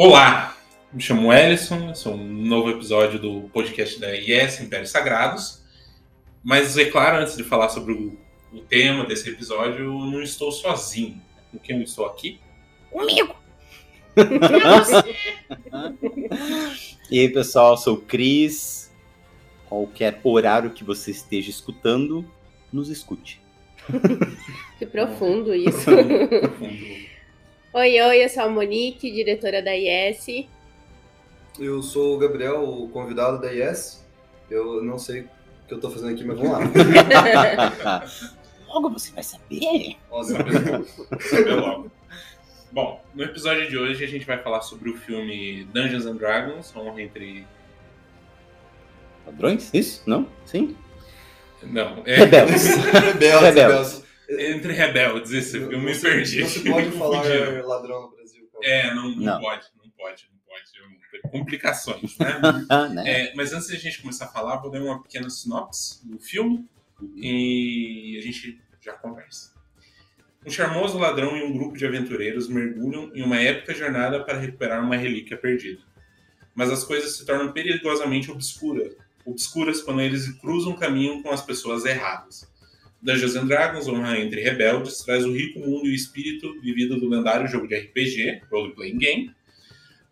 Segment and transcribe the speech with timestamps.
[0.00, 0.56] Olá,
[0.92, 5.60] me chamo Ellison, esse é um novo episódio do podcast da Yes Impérios Sagrados.
[6.40, 8.16] Mas, é claro, antes de falar sobre o,
[8.52, 11.20] o tema desse episódio, eu não estou sozinho.
[11.50, 12.38] Com quem eu estou aqui?
[12.92, 13.34] Comigo!
[17.10, 18.94] e aí, pessoal, sou o Cris.
[19.68, 22.24] Qualquer horário que você esteja escutando,
[22.72, 23.40] nos escute.
[24.78, 25.90] que profundo isso.
[27.72, 30.46] oi, oi, eu sou a Monique, diretora da IS.
[31.58, 34.04] Eu sou o Gabriel, o convidado da IS.
[34.50, 35.28] Eu não sei o
[35.68, 36.60] que eu tô fazendo aqui, mas vamos lá.
[38.68, 39.96] logo você vai saber.
[41.20, 41.90] saber logo.
[42.70, 46.74] Bom, no episódio de hoje a gente vai falar sobre o filme Dungeons and Dragons,
[46.76, 47.46] Honra entre
[49.28, 49.70] Ladrões?
[49.74, 50.02] Isso?
[50.06, 50.26] Não?
[50.44, 50.76] Sim?
[51.62, 52.02] Não.
[52.06, 52.16] É...
[52.16, 52.76] Rebeldes.
[52.92, 53.42] rebeldes.
[53.42, 54.07] rebeldes.
[54.28, 56.42] Entre rebeldes, isso, eu me perdi.
[56.42, 57.22] Você pode falar
[57.64, 58.48] ladrão no Brasil.
[58.62, 61.30] É, não, não, não, pode, não pode, não pode.
[61.30, 62.38] Complicações, né?
[62.94, 63.10] né?
[63.10, 66.18] É, mas antes de a gente começar a falar, vou dar uma pequena sinopse do
[66.18, 66.68] filme
[67.16, 69.56] e a gente já conversa.
[70.46, 74.82] Um charmoso ladrão e um grupo de aventureiros mergulham em uma épica jornada para recuperar
[74.82, 75.82] uma relíquia perdida.
[76.54, 78.94] Mas as coisas se tornam perigosamente obscuras
[79.28, 82.50] obscuras quando eles cruzam caminho com as pessoas erradas.
[83.00, 87.08] Dungeons and Dragons, Honra entre Rebeldes, traz o rico mundo e o espírito vivido do
[87.08, 89.34] lendário jogo de RPG, Role Playing Game,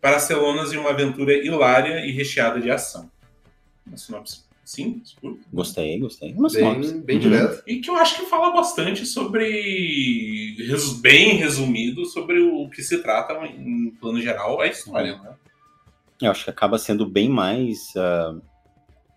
[0.01, 3.11] para Celonas em uma aventura hilária e recheada de ação.
[3.85, 5.39] Uma sinopse simples, curta.
[5.51, 6.33] Gostei, gostei.
[6.33, 6.93] Uma sinopse.
[6.93, 7.63] Bem, bem direto.
[7.67, 10.55] E que eu acho que fala bastante sobre,
[11.01, 15.35] bem resumido, sobre o que se trata, em plano geral, a história, né?
[16.21, 17.93] Eu acho que acaba sendo bem mais...
[17.95, 18.41] Uh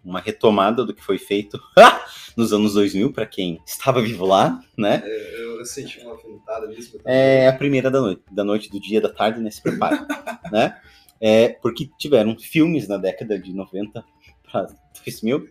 [0.05, 1.61] uma retomada do que foi feito
[2.37, 5.03] nos anos 2000, para quem estava vivo lá, né?
[5.05, 6.99] É, eu, senti uma afinetada nisso.
[7.05, 9.51] É a primeira da noite, da noite, do dia, da tarde, né?
[9.51, 10.07] Se prepara,
[10.51, 10.79] né?
[11.21, 14.03] É, porque tiveram filmes na década de 90
[14.51, 14.69] para
[15.05, 15.49] 2000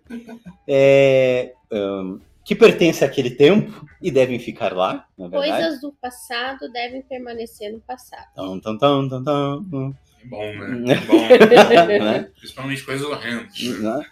[0.68, 5.52] é, um, que pertencem àquele tempo e devem ficar lá, na verdade.
[5.52, 8.26] Coisas do passado devem permanecer no passado.
[8.36, 9.96] Tum, tum, tum, tum, tum.
[10.22, 10.96] É bom, né?
[11.00, 12.32] É bom, né?
[12.36, 13.62] Principalmente coisas horrendas.
[13.80, 14.06] Né?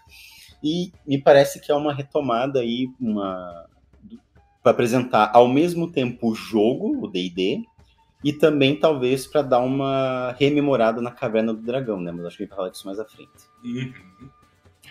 [0.63, 3.67] E me parece que é uma retomada aí, uma
[4.67, 7.63] para apresentar ao mesmo tempo o jogo, o D&D,
[8.21, 12.11] e também talvez para dar uma rememorada na Caverna do Dragão, né?
[12.11, 13.31] Mas acho que a gente vai falar disso mais à frente.
[13.63, 13.93] Uhum.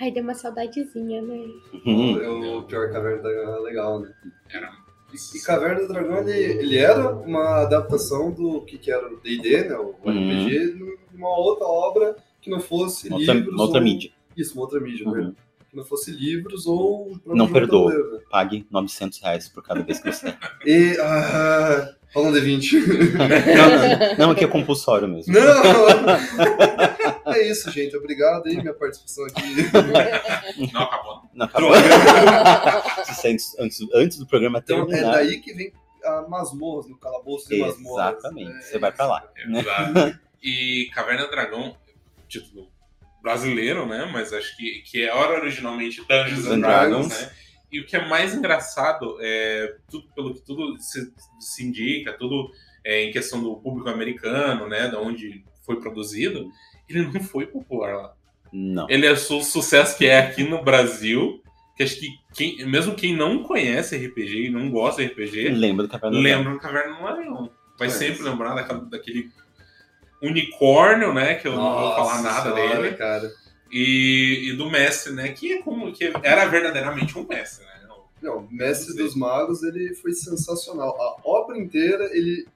[0.01, 1.47] Ai, deu uma saudadezinha, né?
[1.85, 2.21] Uhum.
[2.21, 4.15] É o pior Caverna do Dragão é legal, né?
[4.49, 4.73] Era.
[5.13, 9.65] E Caverna do Dragão, ele, ele era uma adaptação do que, que era o D&D,
[9.65, 9.77] né?
[9.77, 10.97] O RPG, uhum.
[11.13, 13.55] numa outra obra que não fosse outra, livros...
[13.55, 13.85] Uma outra ou...
[13.85, 14.11] mídia.
[14.37, 15.15] Isso, uma outra mídia, uhum.
[15.15, 15.33] né?
[15.77, 17.21] Não fosse livros ou.
[17.25, 17.93] Não perdoa.
[17.93, 18.21] Né?
[18.31, 20.35] Pague 900 reais por cada vez que você.
[20.65, 20.97] e.
[21.01, 22.73] Ah, rola um D20.
[24.19, 25.35] não, não, aqui é compulsório mesmo.
[25.35, 25.45] Não!
[27.33, 27.97] é isso, gente.
[27.97, 29.43] Obrigado aí, minha participação aqui.
[30.73, 31.23] Não acabou.
[31.35, 31.71] Não acabou.
[33.25, 35.11] antes, antes, antes do programa então, terminar.
[35.11, 35.73] É daí que vem
[36.03, 38.13] a masmorra, no calabouço de masmorra.
[38.13, 38.51] Exatamente.
[38.51, 39.29] É, você vai pra lá.
[39.37, 40.19] Exato.
[40.43, 41.77] E Caverna do Dragão,
[42.29, 42.69] título
[43.27, 44.09] brasileiro, né?
[44.13, 47.31] Mas acho que, que era é originalmente Dungeons and Dragons, né?
[47.73, 52.53] E o que é mais engraçado é tudo pelo que tudo se, se indica, tudo
[52.85, 54.89] é, em questão do público americano, né?
[54.89, 56.49] Da onde foi produzido,
[56.89, 58.15] ele não foi popular lá.
[58.53, 58.89] Não.
[58.89, 61.43] Ele é o sucesso que é aqui no Brasil.
[61.77, 65.87] Que acho que quem, mesmo quem não conhece RPG e não gosta de RPG, lembra
[65.87, 67.51] do Caverna lembra do Caverna do Leão.
[67.77, 67.91] Vai é.
[67.91, 68.55] sempre lembrar
[68.89, 69.31] daquele
[70.23, 71.35] unicórnio, né?
[71.35, 72.97] Que eu Nossa, não vou falar nada senhora, dele.
[72.97, 73.33] Cara.
[73.71, 75.29] E, e, do mestre, né?
[75.29, 77.77] Que é como que era verdadeiramente um mestre, né?
[78.23, 81.01] Não, o Mestre dos Magos ele foi sensacional.
[81.01, 82.47] A obra inteira, ele.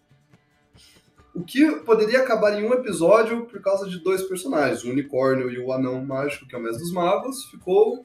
[1.34, 5.58] O que poderia acabar em um episódio por causa de dois personagens, o unicórnio e
[5.58, 8.02] o anão mágico, que é o Mestre dos Magos, ficou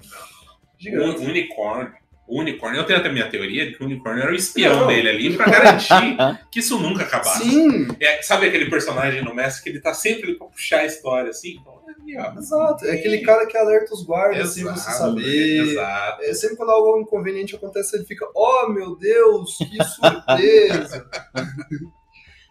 [0.77, 1.21] gigante.
[1.21, 1.93] O unicórnio
[2.27, 4.87] o unicórnio, eu tenho até minha teoria de que o unicórnio era o espião não.
[4.87, 6.17] dele ali pra garantir
[6.49, 7.43] que isso nunca acabasse.
[7.43, 7.87] Sim.
[7.99, 11.29] É, sabe aquele personagem no Mestre que ele tá sempre ali pra puxar a história
[11.29, 11.57] assim?
[11.61, 11.75] Então,
[12.07, 15.61] é, Exato, é aquele cara que alerta os guardas sem você saber.
[15.61, 16.23] Exato.
[16.23, 21.07] É, sempre quando algo inconveniente acontece, ele fica, oh meu Deus, que surpresa!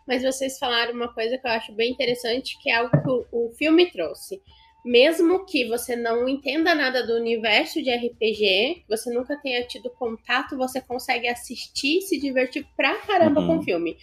[0.06, 3.26] Mas vocês falaram uma coisa que eu acho bem interessante, que é algo que o,
[3.32, 4.40] o filme trouxe
[4.84, 10.58] mesmo que você não entenda nada do universo de RPG, você nunca tenha tido contato,
[10.58, 13.46] você consegue assistir e se divertir pra caramba uhum.
[13.46, 13.96] com o filme.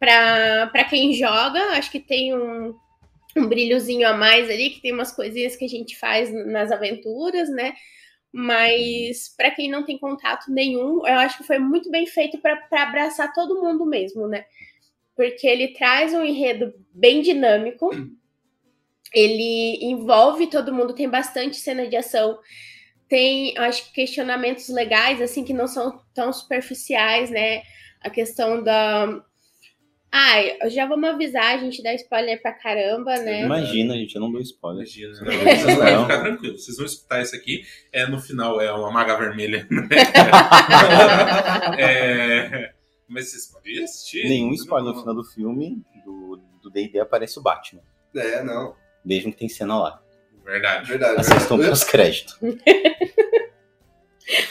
[0.00, 2.74] Pra, pra quem joga, acho que tem um,
[3.36, 7.48] um brilhozinho a mais ali, que tem umas coisinhas que a gente faz nas aventuras,
[7.48, 7.74] né?
[8.32, 12.82] Mas para quem não tem contato nenhum, eu acho que foi muito bem feito para
[12.82, 14.44] abraçar todo mundo mesmo, né?
[15.14, 17.90] Porque ele traz um enredo bem dinâmico
[19.12, 22.38] ele envolve todo mundo, tem bastante cena de ação,
[23.08, 27.62] tem, acho questionamentos legais, assim, que não são tão superficiais, né?
[28.00, 29.22] A questão da.
[30.12, 33.42] Ai, ah, já vamos avisar, a gente dá spoiler pra caramba, né?
[33.42, 34.84] Imagina, gente, eu não dou spoiler.
[34.84, 36.64] Imagina, não, vocês vão ficar tranquilos.
[36.64, 37.62] Vocês vão escutar isso aqui.
[37.92, 39.66] É, no final é uma maga vermelha.
[39.70, 39.88] Né?
[41.78, 42.72] é,
[43.08, 44.28] mas vocês podem assistir.
[44.28, 45.80] Nenhum spoiler no final do filme,
[46.60, 47.82] do D&D, aparece o Batman.
[48.14, 48.74] É, não.
[49.04, 50.02] Vejam que tem cena lá.
[50.44, 50.88] Verdade.
[50.88, 51.20] Verdade.
[51.20, 52.38] Assistam pós-crédito.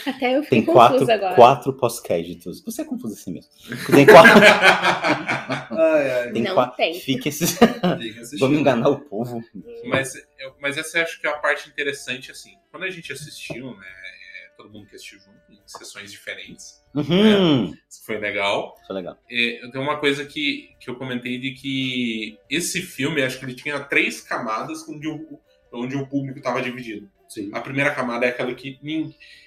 [0.06, 1.34] Até eu Tem quatro, agora.
[1.34, 2.62] quatro pós-créditos.
[2.64, 3.50] Você é confuso assim mesmo.
[3.86, 4.32] Tem quatro.
[4.42, 6.32] ai, ai.
[6.32, 6.76] Tem não quatro.
[6.76, 7.00] tem.
[7.00, 7.58] Fique esses...
[8.38, 9.42] Vamos enganar o povo.
[9.86, 12.56] Mas, eu, mas essa eu acho que é a parte interessante, assim.
[12.70, 13.86] Quando a gente assistiu, né?
[14.60, 16.84] Todo mundo que assistiu junto, em sessões diferentes.
[16.94, 17.70] Uhum.
[17.70, 18.74] Né, isso foi legal.
[18.86, 19.16] Foi legal.
[19.30, 23.54] É, tem uma coisa que, que eu comentei de que esse filme, acho que ele
[23.54, 25.40] tinha três camadas onde o,
[25.72, 27.10] onde o público estava dividido.
[27.30, 27.48] Sim.
[27.54, 28.76] A primeira camada é aquela que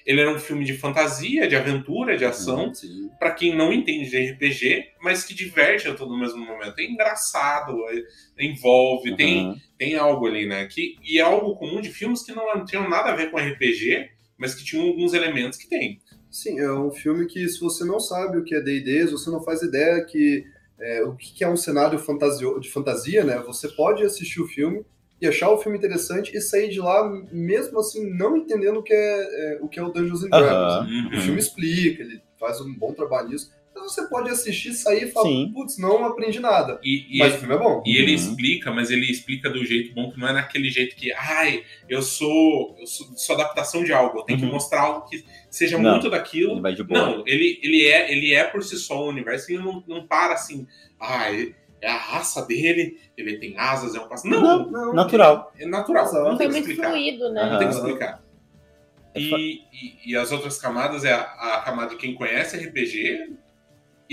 [0.06, 4.10] ele era um filme de fantasia, de aventura, de ação, Uhum, para quem não entende
[4.10, 6.80] de RPG, mas que diverte a todo mesmo momento.
[6.80, 9.16] É engraçado, é, envolve, uhum.
[9.18, 10.66] tem, tem algo ali, né?
[10.66, 14.12] Que, e é algo comum de filmes que não tinham nada a ver com RPG,
[14.44, 16.02] mas que tinham alguns elementos que tem.
[16.30, 19.42] Sim, é um filme que se você não sabe o que é D&D, você não
[19.42, 20.44] faz ideia que
[20.78, 23.42] é, o que é um cenário fantasio, de fantasia, né?
[23.48, 24.86] Você pode assistir o filme
[25.22, 28.94] e achar o filme interessante e sair de lá mesmo assim não entendendo o que
[28.94, 30.90] é, é o que é o Dungeons and Dragons.
[30.90, 31.18] Uhum.
[31.18, 33.50] O filme explica, ele faz um bom trabalho nisso.
[33.84, 36.80] Você pode assistir, sair e falar, putz, não aprendi nada.
[36.84, 37.84] E, e mas o filme é bom.
[37.86, 38.16] E ele uhum.
[38.16, 42.02] explica, mas ele explica do jeito bom, que não é naquele jeito que, ai, eu
[42.02, 44.48] sou, eu sou, sou adaptação de algo, eu tenho uhum.
[44.48, 46.54] que mostrar algo que seja não, muito daquilo.
[46.54, 47.00] Ele vai de boa.
[47.00, 50.34] Não, ele, ele, é, ele é por si só um universo, ele não, não para
[50.34, 50.68] assim,
[51.00, 51.54] ai,
[51.84, 54.34] é a raça dele, ele tem asas, é um pássaro.
[54.34, 55.54] Não, não, não, natural.
[55.60, 56.12] É natural.
[56.14, 56.90] Não, não tem que muito explicar.
[56.90, 57.50] fluido, né?
[57.50, 58.24] Não tem que explicar.
[59.16, 63.34] E, e, e, as outras camadas é a, a camada de quem conhece RPG,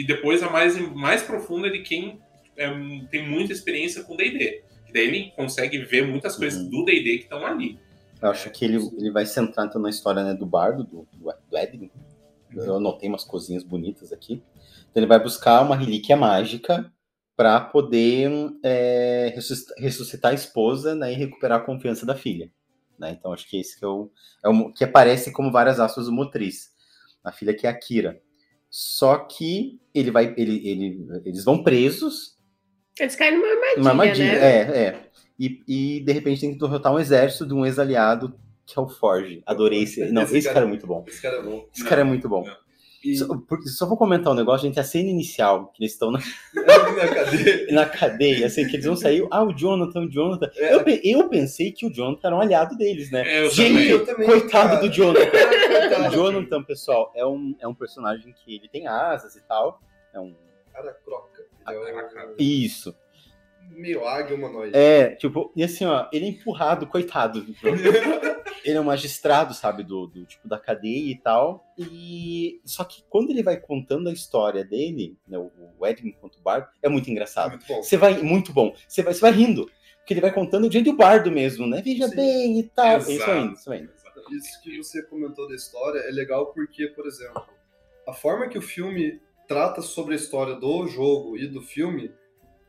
[0.00, 2.19] e depois a mais, mais profunda de quem
[2.56, 2.69] é,
[3.11, 4.62] tem muita experiência com D&D.
[4.93, 6.70] Daí ele consegue ver muitas coisas uhum.
[6.70, 7.79] do D&D que estão ali.
[8.23, 11.58] Eu acho que ele, ele vai centrar então na história né, do bardo, do, do
[11.58, 11.91] Edwin.
[12.55, 12.64] Uhum.
[12.64, 14.43] Eu anotei umas coisinhas bonitas aqui.
[14.91, 16.91] Então ele vai buscar uma relíquia mágica
[17.37, 18.31] para poder
[18.62, 19.35] é,
[19.79, 22.50] ressuscitar a esposa né, e recuperar a confiança da filha.
[22.99, 23.11] Né?
[23.11, 24.11] Então acho que esse que, é o,
[24.43, 26.70] é o, que aparece como várias aspas motriz.
[27.23, 28.20] A filha que é a Kira.
[28.70, 32.38] Só que ele vai, ele, ele, eles vão presos.
[32.99, 34.38] Eles caem numa armadilha, uma armadilha, né?
[34.38, 35.11] É, é.
[35.38, 38.88] E, e de repente tem que derrotar um exército de um ex-aliado que é o
[38.88, 39.43] Forge.
[39.44, 40.12] Adorei esse.
[40.12, 41.05] Não, esse, esse cara, cara, é muito bom.
[41.08, 41.69] Esse cara é bom.
[41.72, 42.44] Esse não, cara é muito bom.
[43.02, 43.17] E...
[43.17, 43.26] Só,
[43.67, 44.79] só, vou comentar um negócio, gente.
[44.79, 46.19] A cena inicial, que eles estão na...
[46.55, 47.73] na cadeia.
[47.73, 49.26] na cadeia, assim, que eles vão sair.
[49.30, 50.50] Ah, o Jonathan, o Jonathan.
[50.54, 50.75] É.
[50.75, 53.23] Eu, eu, pensei que o Jonathan era um aliado deles, né?
[53.26, 54.80] É, eu gente, também, eu também, coitado cara.
[54.80, 55.30] do Jonathan.
[56.09, 59.80] o Jonathan, pessoal, é um, é um personagem que ele tem asas e tal.
[60.12, 60.35] É um.
[60.73, 61.42] Cara croca.
[61.69, 62.35] É um...
[62.38, 62.95] Isso.
[63.71, 64.77] Meio águia humanoide.
[64.77, 67.47] É, tipo, e assim, ó, ele é empurrado, coitado.
[68.65, 71.65] ele é um magistrado, sabe, do, do, tipo da cadeia e tal.
[71.79, 76.39] E só que quando ele vai contando a história dele, né, o, o Edwin quanto
[76.39, 77.53] o Bardo, é muito engraçado.
[77.53, 77.83] Muito bom.
[77.83, 78.75] Você vai muito bom.
[78.87, 81.81] Você vai, você vai rindo, porque ele vai contando o jeito do Bardo mesmo, né?
[81.83, 82.17] Veja Sim.
[82.17, 82.99] bem e tal.
[82.99, 83.11] Exato.
[83.12, 83.89] Isso aí, isso aí.
[84.31, 87.43] Isso que você comentou da história é legal porque, por exemplo,
[88.07, 92.12] a forma que o filme trata sobre a história do jogo e do filme,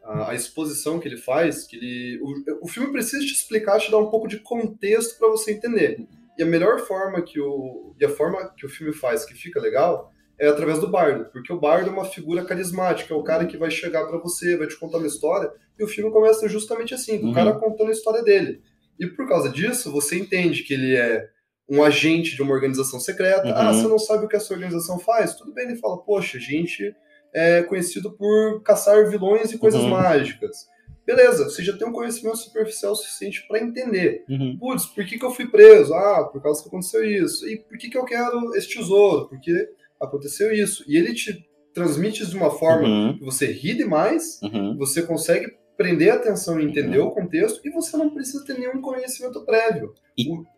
[0.04, 3.92] a, a exposição que ele faz, que ele, o, o filme precisa te explicar, te
[3.92, 6.06] dar um pouco de contexto para você entender.
[6.38, 9.60] E a melhor forma que o e a forma que o filme faz que fica
[9.60, 13.46] legal é através do bardo, porque o bardo é uma figura carismática, é o cara
[13.46, 16.96] que vai chegar para você, vai te contar uma história, e o filme começa justamente
[16.96, 17.32] assim, com Uhum.
[17.32, 18.60] o cara contando a história dele.
[19.00, 21.28] E por causa disso, você entende que ele é
[21.70, 23.46] um agente de uma organização secreta.
[23.46, 23.54] Uhum.
[23.56, 25.36] Ah, você não sabe o que essa organização faz?
[25.36, 26.92] Tudo bem, ele fala, poxa, a gente
[27.34, 29.90] é conhecido por caçar vilões e coisas Uhum.
[29.90, 30.70] mágicas.
[31.06, 34.24] Beleza, você já tem um conhecimento superficial suficiente para entender.
[34.30, 34.56] Uhum.
[34.60, 35.94] Putz, por que, que eu fui preso?
[35.94, 37.48] Ah, por causa que aconteceu isso.
[37.50, 39.28] E por que, que eu quero esse tesouro?
[39.28, 39.52] Porque
[40.00, 40.84] aconteceu isso.
[40.88, 43.18] E ele te transmite de uma forma Uhum.
[43.18, 44.78] que você ri demais, Uhum.
[44.78, 45.48] você consegue
[45.82, 49.94] prender a atenção e entender o contexto, e você não precisa ter nenhum conhecimento prévio.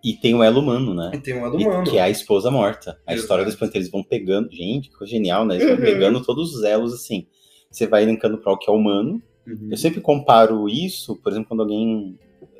[0.03, 1.11] E tem o elo humano, né?
[1.13, 1.83] E tem um lado E- humano.
[1.89, 2.91] que é a esposa morta.
[3.05, 3.21] A Exato.
[3.21, 4.51] história dos plantas, eles vão pegando.
[4.51, 5.55] Gente, que genial, né?
[5.55, 5.81] Eles vão Uhum.
[5.83, 7.27] pegando todos os elos assim.
[7.71, 9.21] Você vai linkando para o que é humano.
[9.47, 9.69] Uhum.
[9.71, 12.17] Eu sempre comparo isso, por exemplo, quando alguém,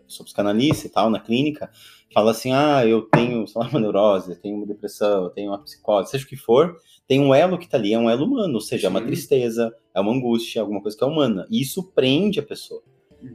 [0.07, 1.69] sou psicanalista e tal, na clínica,
[2.13, 5.51] fala assim: ah, eu tenho, sei lá, uma neurose, eu tenho uma depressão, eu tenho
[5.51, 6.77] uma psicose, seja o que for,
[7.07, 9.73] tem um elo que tá ali, é um elo humano, ou seja, é uma tristeza,
[9.93, 11.45] é uma angústia, alguma coisa que é humana.
[11.49, 12.81] E isso prende a pessoa.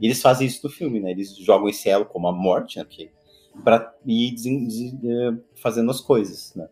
[0.01, 1.11] E eles fazem isso no filme, né?
[1.11, 2.83] Eles jogam esse elo como a morte, né?
[2.83, 3.09] Porque,
[3.63, 4.35] pra ir
[5.03, 6.67] eh, fazendo as coisas, né?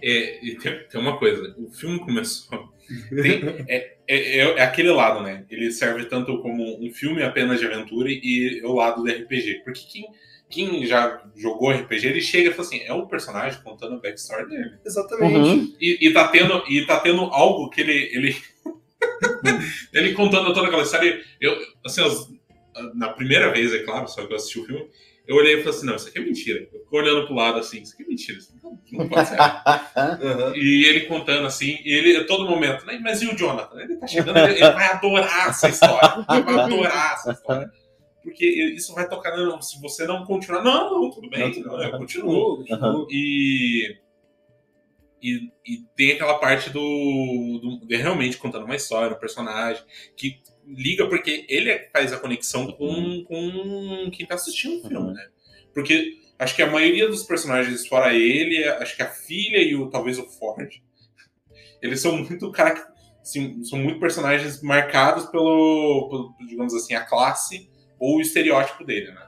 [0.00, 2.58] É, e tem, tem uma coisa, o filme começou.
[3.10, 5.44] tem- é, é- é- é aquele lado, né?
[5.50, 9.62] Ele serve tanto como um filme apenas de aventura e o lado do RPG.
[9.64, 10.06] Porque quem,
[10.52, 14.48] quem já jogou RPG, ele chega e fala assim: é o personagem contando a backstory
[14.48, 14.72] dele.
[14.84, 15.34] Exatamente.
[15.38, 15.74] Uhum.
[15.80, 18.10] E, e tá, tendo, e tá tendo algo que ele.
[18.12, 18.36] Ele,
[19.92, 21.20] ele contando toda aquela história.
[21.40, 22.28] Eu, assim, as-
[22.94, 24.86] na primeira vez, é claro, só que eu assisti o filme,
[25.26, 26.68] eu olhei e falei assim: não, isso aqui é mentira.
[26.72, 28.38] Eu fico olhando pro lado assim: isso aqui é mentira.
[28.38, 29.40] Isso não, não pode ser.
[30.22, 30.52] Aham.
[30.56, 33.80] E ele contando assim, e ele a todo momento, "Né, mas e o Jonathan?
[33.80, 36.24] Ele tá chegando, ele, ele vai adorar essa história.
[36.30, 37.70] Ele vai adorar essa história.
[38.22, 41.82] Porque isso vai tocar, não, se você não continuar, não, não, tudo bem, Não, não,
[41.82, 42.56] eu continuo.
[42.58, 43.06] Continua.
[43.10, 43.96] E,
[45.22, 46.80] e, e tem aquela parte do,
[47.60, 49.82] do- de realmente contando uma história, um personagem,
[50.16, 55.12] que liga porque ele faz a conexão com, com quem tá assistindo o filme, Uhum.
[55.12, 55.28] né?
[55.74, 59.88] Porque acho que a maioria dos personagens, fora ele, acho que a filha e o,
[59.90, 60.68] talvez o Ford,
[61.80, 62.86] eles são muito cara,
[63.20, 67.68] assim, são muito personagens marcados pelo, pelo, digamos assim, a classe
[68.02, 69.26] ou o estereótipo dele, né?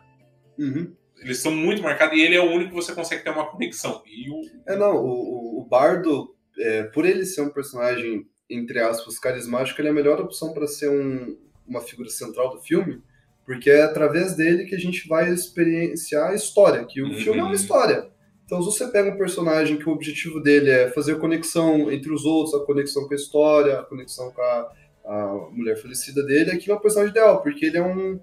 [0.59, 0.93] Uhum.
[1.23, 4.02] Eles são muito marcados e ele é o único que você consegue ter uma conexão.
[4.07, 9.19] E o, É, não, o, o- Bardo, é, por ele ser um personagem, entre aspas,
[9.19, 13.00] carismático, ele é a melhor opção para ser um- uma figura central do filme,
[13.47, 17.14] porque é através dele que a gente vai experienciar a história, que o Uhum.
[17.14, 18.11] filme é uma história.
[18.45, 22.12] Então, se você pega um personagem que o objetivo dele é fazer a conexão entre
[22.12, 24.73] os outros, a conexão com a história, a conexão com a,
[25.07, 28.21] a mulher falecida dele, aquilo é um personagem ideal, porque ele é um.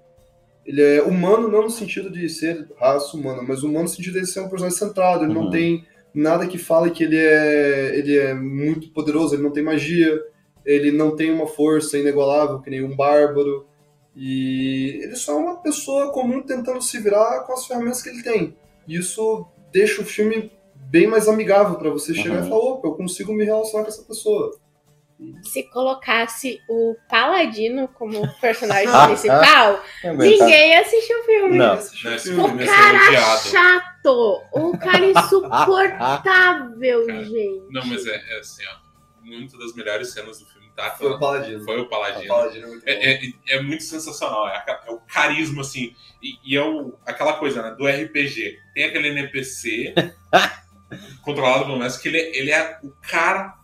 [0.64, 4.26] Ele é humano, não no sentido de ser raça humana, mas humano no sentido de
[4.26, 5.44] ser um personagem centrado, ele Uhum.
[5.44, 9.62] não tem nada que fale que ele é, ele é muito poderoso, ele não tem
[9.64, 10.22] magia,
[10.64, 13.66] ele não tem uma força inigualável, que nem um bárbaro.
[14.14, 18.22] E ele só é uma pessoa comum tentando se virar com as ferramentas que ele
[18.22, 18.54] tem.
[18.86, 20.52] E isso deixa o filme
[20.90, 22.46] bem mais amigável para você chegar Uhum.
[22.46, 24.54] e falar: opa, eu consigo me relacionar com essa pessoa.
[25.42, 29.82] Se colocasse o Paladino como personagem principal,
[30.16, 30.76] Ninguém.
[30.76, 31.56] assistiu o filme.
[31.58, 31.74] Não.
[31.74, 32.62] Não, esse filme.
[32.62, 33.48] O cara odiado.
[33.48, 37.62] chato, o cara insuportável, Cara, gente.
[37.70, 38.82] Não, mas é, é assim, ó.
[39.24, 41.64] Muitas das melhores cenas do filme tá Foi o Paladino.
[41.64, 42.26] foi o O Paladino.
[42.28, 42.92] Paladino é.
[42.92, 47.34] É, é, é muito sensacional, é, é o carisma, assim, e, e é o, aquela
[47.34, 48.58] coisa, né, do RPG.
[48.74, 49.94] Tem aquele NPC
[51.22, 53.54] controlado pelo mestre, que ele, é- ele é o cara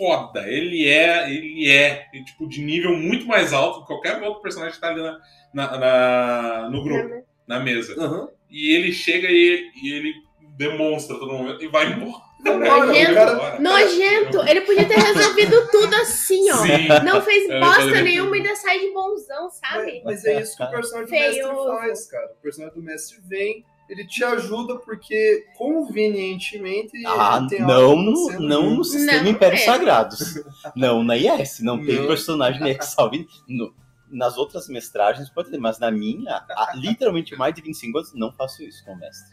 [0.00, 4.74] foda, ele é, ele é, tipo, de nível muito mais alto que qualquer outro personagem
[4.74, 5.20] que tá ali na,
[5.52, 7.94] na- na- no grupo, na mesa.
[8.02, 8.28] Aham.
[8.50, 10.14] E ele chega e ele, e ele
[10.56, 12.30] demonstra todo momento e vai embora.
[12.40, 13.14] Nojento.
[13.14, 16.56] cara, Nojento, ele podia ter resolvido tudo assim, ó.
[16.56, 16.88] Sim.
[17.04, 20.00] Não fez bosta nenhuma e ainda sai de bonzão, sabe?
[20.02, 21.42] Mas é isso que o personagem do mestre
[21.78, 22.32] faz, cara.
[22.38, 28.02] O personagem do mestre vem, ele te ajuda porque convenientemente Ah, ele tem não algo
[28.02, 29.58] no, não no sistema Não, Império é.
[29.58, 30.34] Sagrados.
[30.74, 32.06] Não na IS, não tem Não.
[32.06, 33.26] personagem na Exalve.
[33.48, 33.74] No-
[34.12, 38.32] nas outras mestragens pode ter, mas na minha, há literalmente mais de 25 anos, não
[38.32, 39.28] faço isso com o mestre.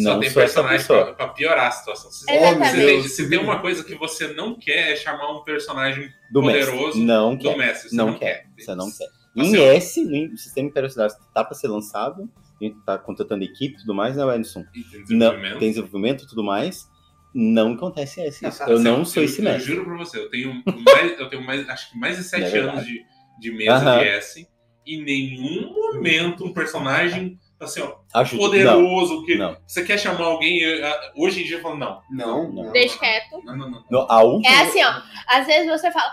[0.00, 2.08] Só Não tem sou essa personagem pra, pra piorar a situação.
[2.12, 2.70] Se, Exatamente.
[2.70, 6.40] se tem, se tem uma coisa que você não quer é chamar um personagem Do
[6.40, 7.04] poderoso mestre.
[7.04, 7.56] Não do quer.
[7.58, 7.88] mestre.
[7.90, 8.46] Você Não não, quer.
[8.56, 8.64] quer.
[8.64, 9.04] Você não quer.
[9.04, 9.72] Assim, Em ó.
[9.72, 12.30] S, no sistema Império Sagrados, tá para ser lançado,
[12.66, 14.64] a gente tá contratando equipe e tudo mais, né, Edson?
[14.74, 15.58] E tem Não, desenvolvimento.
[15.58, 16.88] tem desenvolvimento e tudo mais.
[17.34, 18.44] Não acontece isso.
[18.44, 19.72] Eu Assim, não sou eu- esse Eu mestre.
[19.74, 22.60] juro pra você, eu tenho mais, eu tenho mais, acho que mais de sete É
[22.60, 23.02] anos de,
[23.40, 24.46] de mesa de S.
[24.84, 28.42] E em nenhum momento um personagem assim, ó, Ajuda.
[28.42, 28.48] Não,
[28.82, 29.24] poderoso.
[29.24, 29.56] que não.
[29.66, 30.84] Você quer chamar alguém, eu-
[31.16, 32.00] hoje em dia, falando, não.
[32.10, 32.64] Não, Não.
[32.64, 32.72] não.
[32.72, 33.40] Deixa quieto.
[33.44, 33.84] Não, não, não.
[33.88, 34.06] não.
[34.10, 34.52] A última...
[34.54, 35.00] É assim, ó.
[35.28, 36.12] Às vezes você fala,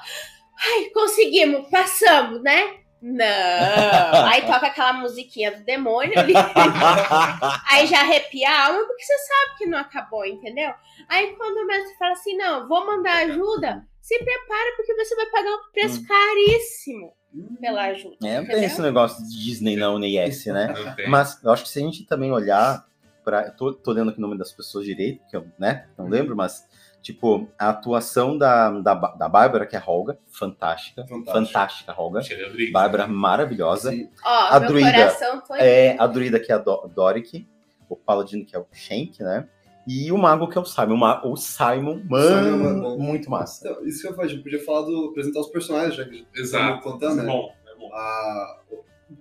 [0.59, 2.61] ai, conseguimos, passamos, né?
[3.01, 4.25] Não.
[4.27, 6.33] Aí toca aquela musiquinha do demônio ali.
[7.69, 10.71] Aí já arrepia a alma porque você sabe que não acabou, entendeu?
[11.07, 15.25] Aí quando o mestre fala assim, não, vou mandar ajuda, se prepara porque você vai
[15.27, 16.05] pagar um preço Hum.
[16.07, 17.13] caríssimo
[17.61, 18.17] pela ajuda.
[18.23, 20.73] É, não tem esse negócio de Disney não, nem S, né?
[21.07, 22.85] Mas eu acho que se a gente também olhar
[23.23, 26.35] para tô, tô lendo aqui o nome das pessoas direito, que eu, né, não lembro,
[26.35, 26.67] mas
[27.13, 31.31] tipo, a atuação da, da, da Bárbara, que é a Holga, fantástica, Fantástica.
[31.33, 32.21] fantástica, Holga.
[32.21, 32.71] Rodrigues.
[32.71, 33.91] Bárbara maravilhosa.
[33.91, 34.09] Sim.
[34.23, 35.59] Ó, A meu druida coração foi.
[35.59, 37.47] É a druida que é a Do Doric,
[37.89, 39.47] o paladino que é o Shank, né?
[39.87, 40.93] E o mago que é o Simon.
[40.93, 42.99] O, Ma- o Simon, mano, Simon bom.
[42.99, 43.67] muito massa.
[43.67, 46.63] Então, isso que eu gente podia falar do apresentar os personagens, já que Exato.
[46.75, 47.23] estamos contando, né?
[47.23, 47.93] É bom, é bom.
[47.95, 48.59] A-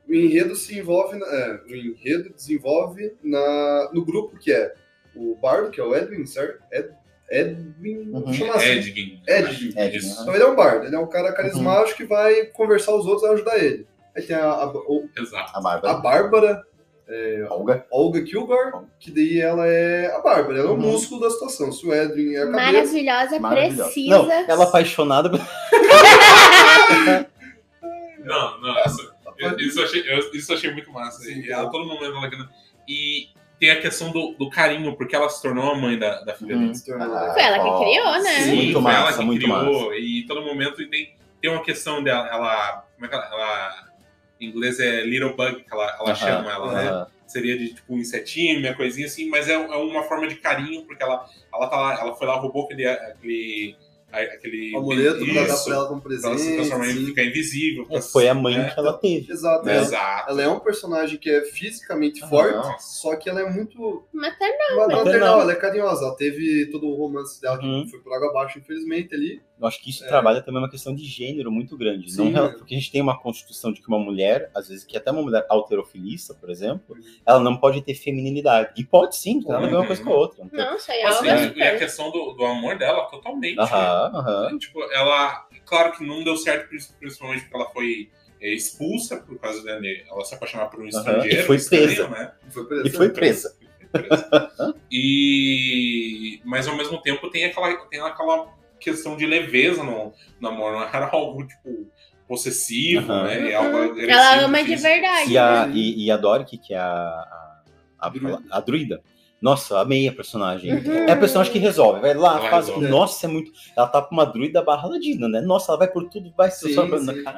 [0.07, 4.75] o enredo se envolve, na- é, o enredo desenvolve na, no grupo que é
[5.17, 6.63] o Bardo, que é o Edwin, certo?
[6.71, 6.91] Ed,
[7.31, 8.33] Edwin, Uhum.
[8.33, 8.67] chama assim.
[8.67, 9.23] Edgin,
[9.95, 10.13] Isso.
[10.15, 10.23] aham.
[10.23, 13.29] Então ele é um bardo, ele é um cara carismático que vai conversar os outros
[13.29, 13.87] e ajudar ele.
[14.17, 15.53] Aí tem a, a, o- Exato.
[15.55, 15.95] A a Bárbara.
[15.95, 16.63] Bárbara,
[17.07, 17.87] é, Olga.
[17.91, 20.81] Olga Kilgore, que daí ela é a Bárbara, ela é o Uhum.
[20.93, 21.71] músculo da situação.
[21.71, 23.85] Se o Edwin é a cabeça, Maravilhosa, Maravilhosa.
[23.85, 24.19] precisa.
[24.19, 25.31] Não, ela é apaixonada.
[28.25, 31.23] Não, não, isso, eu- isso, eu achei, eu- isso eu achei muito massa.
[31.23, 32.49] Sim, e ela, todo momento ela querendo-
[32.87, 33.29] E
[33.59, 36.57] tem a questão do, do carinho, porque ela se tornou a mãe da, da filha
[36.57, 36.61] Hum.
[36.61, 36.75] dele.
[36.75, 38.31] se tornou- Ah, Foi ela que criou, né?
[38.41, 41.63] Sim, muito foi massa, ela que muito criou, E todo momento e tem, tem uma
[41.63, 42.85] questão dela, ela.
[42.95, 43.25] Como é que ela.
[43.27, 43.89] ela-
[44.41, 46.89] em inglês é Little Bug, que ela, ela Aham, chama ela, né?
[46.91, 47.07] aham.
[47.27, 50.87] Seria de tipo um insetinho, uma coisinha assim, mas é, é uma forma de carinho,
[50.87, 52.87] porque ela, ela, tá lá, ela foi lá, roubou aquele.
[52.87, 53.77] aquele
[54.11, 56.41] aquele O amuleto pra dar pra ela como pra ela presente.
[56.41, 57.87] se transformar em ficar invisível.
[57.87, 58.71] pra- Foi a mãe né?
[58.71, 59.31] que ela teve.
[59.33, 59.69] Exato.
[59.69, 60.31] Ela, Exato.
[60.31, 62.31] ela é um personagem que é fisicamente Aham.
[62.31, 64.89] forte, só que ela é muito Maternal.
[64.89, 66.05] maternal, ela é carinhosa.
[66.07, 69.43] Ela teve todo o romance dela que foi por água abaixo, infelizmente, ali.
[69.61, 70.09] Eu acho que isso É.
[70.09, 72.11] trabalha também uma questão de gênero muito grande.
[72.13, 72.31] Sim.
[72.31, 75.11] Não, porque a gente tem uma constituição de que uma mulher, às vezes, que até
[75.11, 76.97] uma mulher alterofilista, por exemplo,
[77.27, 78.73] ela não pode ter feminilidade.
[78.77, 80.45] E pode sim, não tem nada a ver uma coisa com a outra.
[80.45, 83.59] Não Não, é Assim, algo e a questão do, do amor dela, totalmente.
[83.59, 84.59] Aham, aham.
[84.59, 85.47] Tipo, ela.
[85.67, 88.09] Claro que não deu certo, principalmente porque ela foi
[88.41, 90.05] é, expulsa por causa dele.
[90.09, 91.41] Ela se apaixonar por um estrangeiro.
[91.41, 92.09] e foi presa.
[92.09, 92.33] Né?
[92.51, 92.87] Foi presa.
[92.87, 93.57] E foi presa.
[93.91, 94.75] Foi presa.
[94.91, 96.41] e.
[96.45, 100.73] Mas ao mesmo tempo tem aquela, tem aquela questão de leveza no, no amor.
[100.73, 101.91] Não era algo, tipo,
[102.27, 103.51] possessivo, né?
[103.51, 103.85] É algo Uhum.
[103.85, 105.33] agressivo, Ela ama de verdade.
[105.33, 105.73] E a, né?
[105.75, 107.63] e, e a Doric, que é a, a,
[107.99, 108.43] a, Druida.
[108.51, 109.01] a druida.
[109.41, 110.73] Nossa, eu amei a personagem.
[110.75, 110.93] Uhum.
[111.09, 112.01] É a personagem que resolve.
[112.01, 112.67] Vai lá, Ela faz.
[112.67, 112.89] resolve.
[112.89, 113.53] Nossa, é muito.
[113.77, 115.41] Ela tá com uma druida barra ladina, né?
[115.41, 116.75] Nossa, ela vai por tudo, vai se.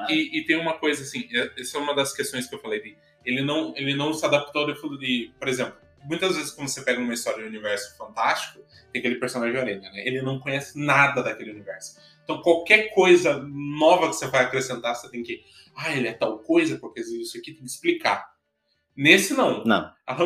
[0.09, 2.81] E, e tem uma coisa assim, é- essa é uma das questões que eu falei
[2.83, 5.75] de ele não, ele não se adaptou de, de por exemplo,
[6.05, 8.61] muitas vezes quando você pega uma história de universo fantástico,
[8.93, 10.07] tem aquele personagem orelha, né?
[10.07, 11.99] Ele não conhece nada daquele universo.
[12.25, 15.43] Então qualquer coisa nova que você vai acrescentar, você tem que,
[15.77, 18.29] ah, ele é tal coisa, porque isso aqui tem que explicar.
[18.97, 19.65] Nesse não.
[19.65, 19.91] Não.
[20.07, 20.17] Ah,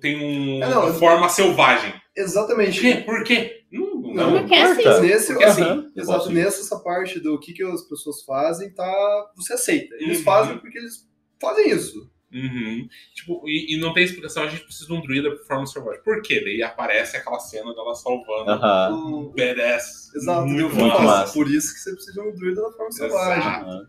[0.00, 1.92] tem um, É, não, uma forma selvagem.
[1.92, 2.80] Por Exatamente.
[2.80, 2.94] quê?
[3.04, 3.64] Por quê?
[3.70, 4.40] Não, não.
[4.40, 4.80] Porque é assim.
[4.80, 5.00] importa.
[5.00, 8.70] Nesse, Porque assim, Aham, eu Exato, nessa essa parte do que, que as pessoas fazem,
[8.74, 9.30] tá.
[9.36, 9.94] Você aceita.
[9.96, 10.24] Eles Uhum.
[10.24, 11.08] fazem porque eles
[11.40, 12.10] fazem isso.
[12.32, 12.88] Uhum.
[13.14, 16.02] Tipo, e, e não tem explicação, a gente precisa de um druida pra forma selvagem.
[16.02, 16.40] Por quê?
[16.42, 20.14] Daí aparece aquela cena dela salvando o O- badass.
[20.14, 21.32] Exato, muito muito massa.
[21.34, 23.38] por isso que você precisa de um druida da forma selvagem.
[23.38, 23.64] Exato.
[23.66, 23.86] aham.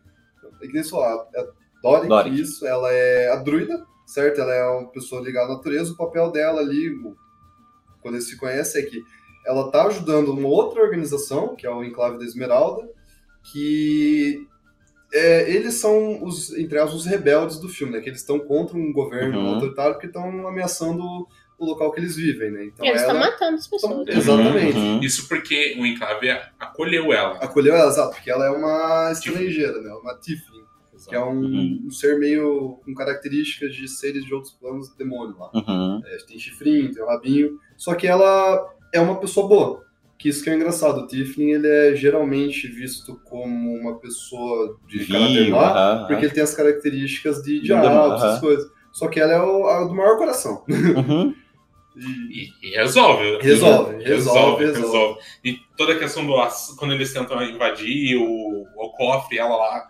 [0.62, 1.47] É que nem só a, a
[1.82, 2.39] Doric, Doric.
[2.41, 4.39] isso, ela é a druida, certo?
[4.41, 5.93] Ela é uma pessoa ligada à natureza.
[5.93, 6.89] O papel dela ali,
[8.01, 9.01] quando eles se conhecem, é que
[9.45, 12.88] ela tá ajudando uma outra organização, que é o Enclave da Esmeralda,
[13.51, 14.47] que
[15.13, 18.02] é, eles são os, entre aspas, os rebeldes do filme, né?
[18.02, 19.54] Que eles estão contra um governo Uhum.
[19.54, 21.04] autoritário porque estão ameaçando
[21.58, 22.65] o local que eles vivem, né?
[22.65, 24.02] Então Eles estão ela matando as pessoas.
[24.02, 24.78] Então, Exatamente.
[24.78, 24.99] Uhum.
[25.02, 27.38] Isso porque o Enclave acolheu ela.
[27.38, 29.91] acolheu ela, exato, porque ela é uma estrangeira, né?
[29.93, 30.63] Uma Tiflin.
[31.08, 31.84] que é um, Uhum.
[31.88, 35.52] um ser meio com características de seres de outros planos demônio lá.
[35.54, 36.02] Uhum.
[36.06, 39.84] É, tem chifrinho, tem o rabinho, só que ela é uma pessoa boa.
[40.23, 45.05] Que isso que é engraçado, o Tiflin ele é geralmente visto como uma pessoa de
[45.05, 48.39] caráter Viu, má, aham, porque ele tem as características de diabo, demônio, essas aham.
[48.39, 48.71] coisas.
[48.93, 50.63] Só que ela é o, a do maior coração.
[50.71, 51.36] Uhum.
[52.31, 53.38] E- E, resolve.
[53.41, 55.19] Resolve, resolve, resolve, resolve.
[55.43, 56.33] E toda a questão do
[56.77, 59.88] quando eles tentam invadir o, o cofre, ela lá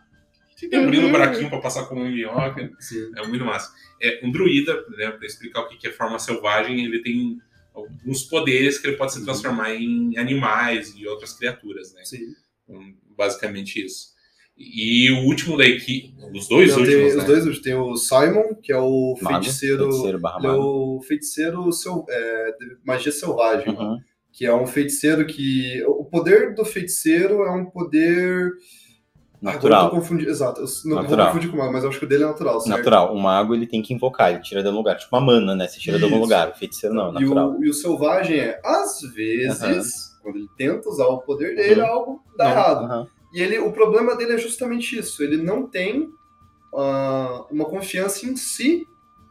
[0.58, 1.10] fica abrindo Uhum.
[1.10, 2.72] um buraquinho pra passar como um minhoca.
[2.80, 3.12] sim.
[3.15, 3.72] É muito massa.
[4.02, 7.38] É, um druida, né, pra explicar o que é forma selvagem, ele tem
[7.74, 12.04] alguns poderes que ele pode se transformar em animais e outras criaturas, né?
[12.06, 12.20] sim.
[12.64, 12.82] Então,
[13.18, 14.14] basicamente isso.
[14.58, 17.22] E o último da equipe, os dois Então, últimos, tem, né?
[17.22, 17.62] Os dois últimos.
[17.62, 19.92] Tem o Simon, que é o Mago, feiticeiro.
[19.92, 23.74] feiticeiro é o feiticeiro seu, é, de magia selvagem.
[23.74, 23.98] Uhum.
[24.32, 25.84] que é um feiticeiro que.
[25.88, 28.52] O poder do feiticeiro é um poder.
[29.43, 29.89] Agora eu Natural.
[29.89, 30.29] tô confundindo.
[30.29, 31.27] Exato, eu não vou Natural.
[31.27, 32.77] confundir com o mago, mas eu acho que o dele é natural, certo?
[32.77, 33.13] Natural.
[33.13, 34.97] O mago ele tem que invocar, ele tira de algum lugar.
[34.97, 35.67] Tipo uma mana, né?
[35.67, 36.23] Você tira de algum Isso.
[36.23, 36.49] lugar.
[36.49, 37.51] O feiticeiro não, é E natural.
[37.51, 41.88] o, e o selvagem é, às vezes, quando ele tenta usar o poder dele, Uhum.
[41.88, 42.86] algo dá errado.
[42.86, 43.08] Aham.
[43.34, 45.21] E ele, o problema dele é justamente isso.
[45.23, 46.08] Ele não tem
[46.75, 48.86] ah, uma confiança em si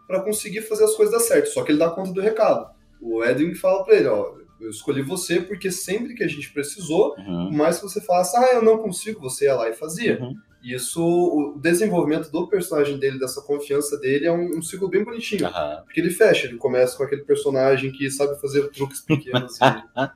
[0.06, 1.46] para conseguir fazer as coisas dar certo.
[1.48, 2.66] Só que ele dá conta do recado.
[3.00, 7.14] O Edwin fala para ele, ó, eu escolhi você porque sempre que a gente precisou,
[7.18, 7.48] Uhum.
[7.48, 10.18] por mais que você falasse, ah, eu não consigo, você ia lá e fazia.
[10.20, 10.34] Uhum.
[10.62, 15.46] Isso, o desenvolvimento do personagem dele, dessa confiança dele, é um, um ciclo bem bonitinho.
[15.48, 15.82] Aham.
[15.84, 20.10] Porque ele fecha, ele começa com aquele personagem que sabe fazer truques pequenos e,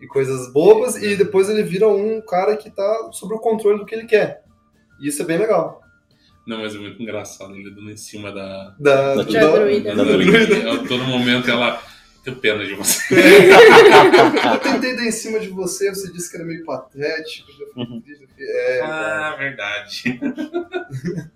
[0.04, 3.84] e coisas bobas, e depois ele vira um cara que tá sob o controle do
[3.86, 4.42] que ele quer.
[5.00, 5.82] E isso é bem legal.
[6.46, 8.74] Não, mas é muito engraçado ele dando em cima da.
[8.78, 9.94] Da, Da do- Da druida.
[9.96, 10.72] Da da druida.
[10.72, 11.82] A todo momento ela.
[12.26, 13.14] Tenho pena de você.
[13.14, 17.48] Eu tentei dar em cima de você, você disse que era meio patético.
[17.52, 18.02] eu já fiquei Uhum.
[18.36, 20.20] É, Ah, verdade.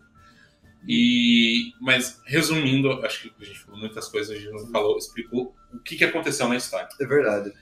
[0.89, 5.55] E, mas, resumindo, acho que a gente falou muitas coisas, a gente não falou, explicou
[5.73, 6.89] o que, que aconteceu na história.
[6.99, 7.53] É verdade.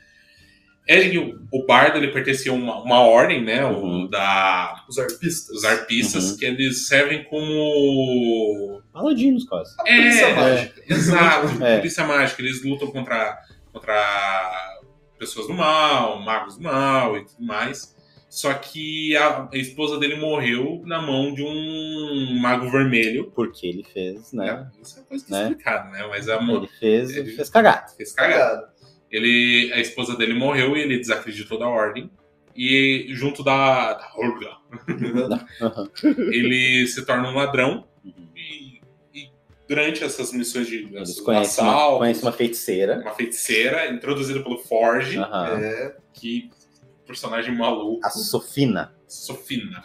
[0.89, 3.63] Edg, o bardo, ele pertencia a uma, uma ordem, né?
[3.65, 4.05] Uhum.
[4.05, 5.49] O, da, Os arpistas.
[5.57, 6.37] os arpistas, Uhum.
[6.39, 8.81] que eles servem como.
[8.93, 9.75] Paladinos, quase.
[9.79, 10.83] A polícia É, mágica.
[10.89, 11.77] Exato, É.
[11.79, 12.43] polícia mágica.
[12.43, 13.39] Eles lutam contra,
[13.73, 14.79] contra
[15.19, 17.97] pessoas do mal, magos do mal e tudo mais.
[18.31, 23.31] Só que a, a esposa dele morreu na mão de um mago vermelho.
[23.35, 24.45] Porque ele fez, né?
[24.53, 24.71] né?
[24.83, 25.43] Isso é coisa Né?
[25.43, 26.07] explicada, né?
[26.09, 27.87] Mas a mão Ele fez, Ele- fez cagada.
[27.97, 28.39] fez cagada.
[28.45, 28.78] Cagado.
[29.11, 32.11] Ele, a esposa dele morreu e ele desacreditou da ordem.
[32.55, 34.51] E junto da, da Olga,
[35.63, 35.89] Aham.
[36.33, 37.87] ele se torna um ladrão.
[38.05, 38.29] Uhum.
[38.37, 38.81] E,
[39.15, 39.31] e
[39.69, 42.99] durante essas missões de Eles esses conhecem uma, conhecem uma feiticeira.
[43.01, 45.19] uma feiticeira introduzida pelo Forge.
[45.19, 45.97] É.
[46.13, 46.51] que
[47.07, 48.93] personagem maluco, A Sofina.
[49.07, 49.83] Sofina.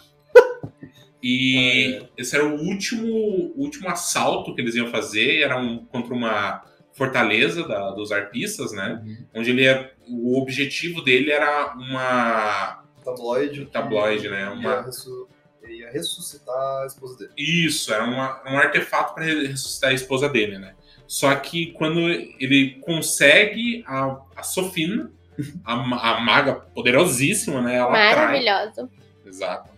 [1.22, 6.64] E esse era o último, último assalto que eles iam fazer, era um, contra uma
[6.94, 9.02] fortaleza da- dos arpistas, né?
[9.34, 13.66] Onde ele é, o objetivo dele era uma Tabloide.
[13.66, 14.44] tabloide, né?
[14.46, 15.28] Ia, Uma, ressu-
[15.68, 17.32] ia ressuscitar a esposa dele.
[17.38, 20.76] Isso, era uma- um artefato para ressuscitar a esposa dele, né?
[21.08, 25.12] Só que quando ele consegue a, a Sofina,
[25.66, 27.76] a, a maga poderosíssima, né?
[27.76, 28.16] Ela atrai.
[28.44, 28.90] Maravilhosa.
[29.26, 29.73] Exato.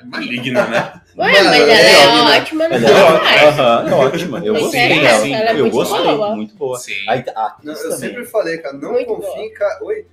[0.00, 1.00] É maligna, né?
[1.18, 2.38] Ué, mas ela é Maravilhosa.
[2.40, 3.48] ótima no Ela é, ó- personagem.
[3.48, 4.38] aham, é ótima.
[4.44, 5.26] Eu Mas gostei é, dela.
[5.26, 6.36] é eu muito gostei, boa.
[6.36, 6.78] muito boa.
[6.78, 6.92] Sim.
[7.08, 7.98] A, a atriz Não, eu também.
[7.98, 9.84] sempre falei, cara, não Muito confie, cara.
[9.84, 10.06] Oi?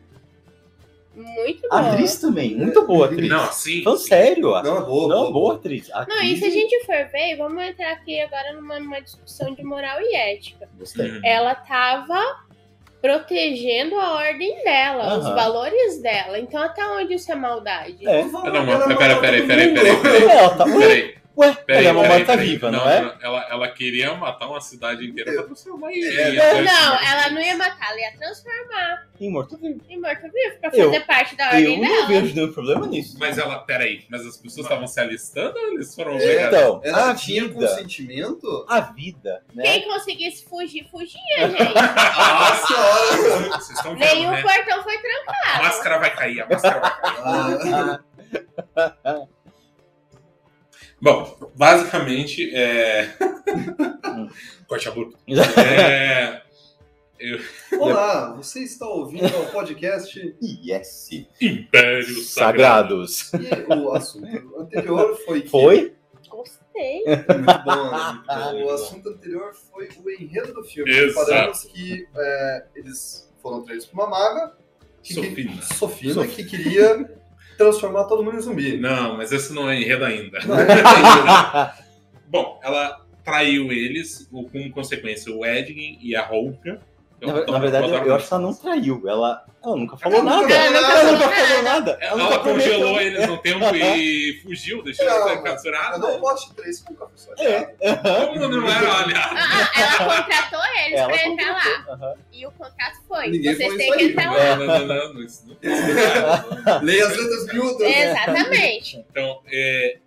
[1.15, 1.91] Muito A boa.
[1.93, 3.27] atriz também, muito boa atriz.
[3.29, 3.81] Não, sim.
[3.83, 5.07] Falando sério, a- Não, é boa.
[5.15, 5.89] não, boa atriz.
[5.91, 9.01] A Não, atriz, e se a gente for ver, vamos entrar aqui agora numa, numa
[9.01, 10.69] discussão de moral e ética.
[10.77, 11.09] Gostei.
[11.09, 11.21] Uhum.
[11.23, 12.21] Ela tava
[13.01, 15.35] protegendo a ordem dela, os Aham.
[15.35, 16.39] valores dela.
[16.39, 18.07] Então, até onde isso é maldade?
[18.07, 18.23] É.
[18.23, 20.65] Não, mas pera, pera, pera, pera, pera, tá,
[21.37, 21.85] ué, peraí.
[21.85, 22.79] ela é uma morta-viva, peraí.
[22.85, 23.17] não, é?
[23.21, 27.41] Ela, ela queria matar uma cidade inteira pra transformar em É, em- Não, ela não
[27.41, 29.81] ia matar, ela ia transformar Em morto-vivo.
[29.89, 32.07] em morto-vivo pra Eu- fazer parte da Eu ordem não dela.
[32.21, 33.17] vejo nenhum problema nisso.
[33.19, 36.57] Mas ela, peraí, mas as pessoas estavam se alistando ou eles foram É, obrigados?
[36.57, 38.65] Então, Ela a tinha vida, consentimento?
[38.69, 39.63] a vida, né?
[39.63, 41.17] Quem conseguisse fugir, fugia,
[41.49, 41.73] gente.
[41.73, 43.49] Nossa senhora!
[43.57, 44.41] Vocês estão vendo, Nenhum né?
[44.41, 45.63] portão foi A trancado.
[45.63, 47.17] máscara vai cair, a máscara vai cair.
[47.23, 47.99] Ah,
[51.01, 53.13] Bom, basicamente, é...
[54.67, 55.17] Corte abrupto.
[55.59, 56.41] É...
[57.79, 61.09] Olá, você está ouvindo o podcast Yes.
[61.41, 63.07] Império Sagrado.
[63.07, 63.31] Sagrados.
[63.33, 65.49] e o assunto anterior foi que...
[65.49, 65.95] Foi?
[66.29, 67.03] Gostei.
[67.05, 68.13] Muito bom, né?
[68.13, 68.51] Muito bom.
[68.53, 70.91] Muito O assunto anterior foi o enredo do filme.
[70.91, 71.25] Exato.
[71.27, 74.55] Reparamos que é, eles foram traídos por uma maga,
[75.01, 75.61] que, Sofina.
[75.63, 77.17] Sofina, Sof- que queria
[77.57, 78.77] transformar todo mundo em zumbi.
[78.77, 80.39] Não, mas esse não é enredo ainda.
[80.39, 80.57] Não,
[82.27, 86.21] Bom, ela traiu eles, com consequência o Edgin e a
[87.23, 87.45] Holga.
[87.45, 89.01] Na, na verdade, eu, eu acho que ela não traiu.
[89.07, 90.53] Ela, ela nunca falou Ela nada.
[90.53, 91.97] Ela nunca falou nada.
[91.99, 95.99] Ela, congelou eles no tempo e fugiu, deixou eles mas- Eu capturados.
[95.99, 97.31] não posso três com café só.
[97.39, 97.73] É.
[98.27, 99.31] Como não era, aliás?
[99.35, 99.71] Ah,
[100.03, 101.93] ela contratou eles Ela pra entrar lá.
[101.93, 102.13] aham.
[102.31, 103.29] E o contrato foi.
[103.29, 104.55] Ninguém vocês foi têm que entrar lá.
[104.57, 106.79] Não, não, não, não, isso não é.
[106.85, 107.81] Leia as letras miúdas.
[107.95, 109.05] Exatamente.
[109.09, 109.97] Então, é,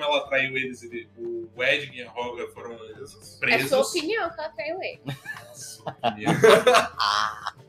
[0.00, 3.72] como ela traiu eles, ele- o Edgin e a Holga foram É sua presos.
[3.72, 5.00] opinião que ela traiu ele.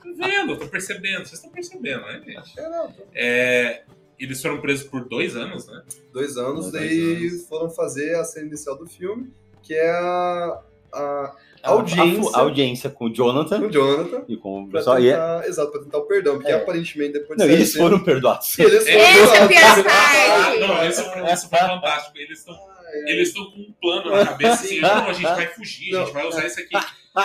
[0.02, 0.58] Tá vendo?
[0.58, 1.20] Tô percebendo.
[1.26, 2.60] Vocês estão percebendo, né, gente?
[2.60, 3.84] É, não, tô- É,
[4.20, 5.84] eles foram presos por dois anos, né?
[6.12, 7.48] Dois anos, Dois daí anos.
[7.48, 10.62] foram fazer a cena inicial do filme, que é a
[10.94, 11.36] A-
[11.70, 14.24] audiência A, a audiência com o Jonathan com o Jonathan.
[14.28, 15.00] e com o pessoal.
[15.00, 16.56] E é- tentar, exato, pra tentar o perdão, porque É.
[16.56, 18.58] aparentemente depois não, dessa eles foram perdoados.
[18.60, 19.86] Eles foram é perdoados.
[19.86, 20.60] Ah, parte.
[20.60, 22.18] não, isso, foi- isso foi fantástico.
[22.18, 22.72] Eles estão
[23.08, 26.08] eles estão com um plano na cabeça assim, não, a gente vai fugir, a gente
[26.08, 26.14] Não.
[26.14, 26.78] vai usar isso aqui.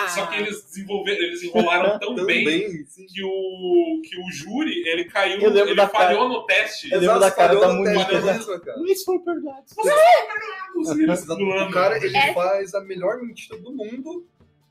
[0.08, 3.06] Só que eles desenvolveram, eles enrolaram tão bem Também, sim.
[3.06, 6.90] que o, que o júri, ele caiu, ele falhou no teste.
[6.92, 8.32] Eu lembro da cara da Mônica, né?
[8.32, 8.78] mesmo, cara.
[8.80, 9.72] Eles foram perdoados.
[10.98, 11.38] Eles Exato.
[11.38, 11.68] pulando.
[11.68, 12.34] O cara, ele É.
[12.34, 14.26] faz a melhor mentira do mundo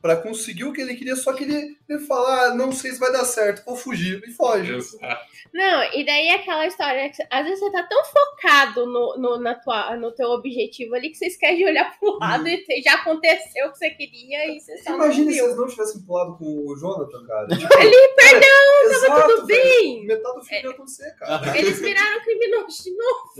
[0.06, 3.00] pra conseguir o que ele queria, só que ele, ele fala, ah, não sei se
[3.00, 4.72] vai dar certo, vou fugir, e foge.
[4.76, 5.26] Exato.
[5.52, 9.39] Não, e daí é aquela história que às vezes você tá tão focado no, no,
[9.39, 12.84] na tua, no teu objetivo ali que você esquece de olhar pro lado e te-
[12.84, 16.38] já aconteceu o que você queria e você só Imagina se eles não tivessem pulado
[16.38, 17.48] com o Jonathan, cara.
[17.58, 19.63] Tipo, Ali, perdão, exato, tudo velho.
[19.63, 20.06] bem.
[20.06, 21.58] Metade do filme ia acontecer, cara.
[21.58, 23.34] Eles viraram criminosos de novo.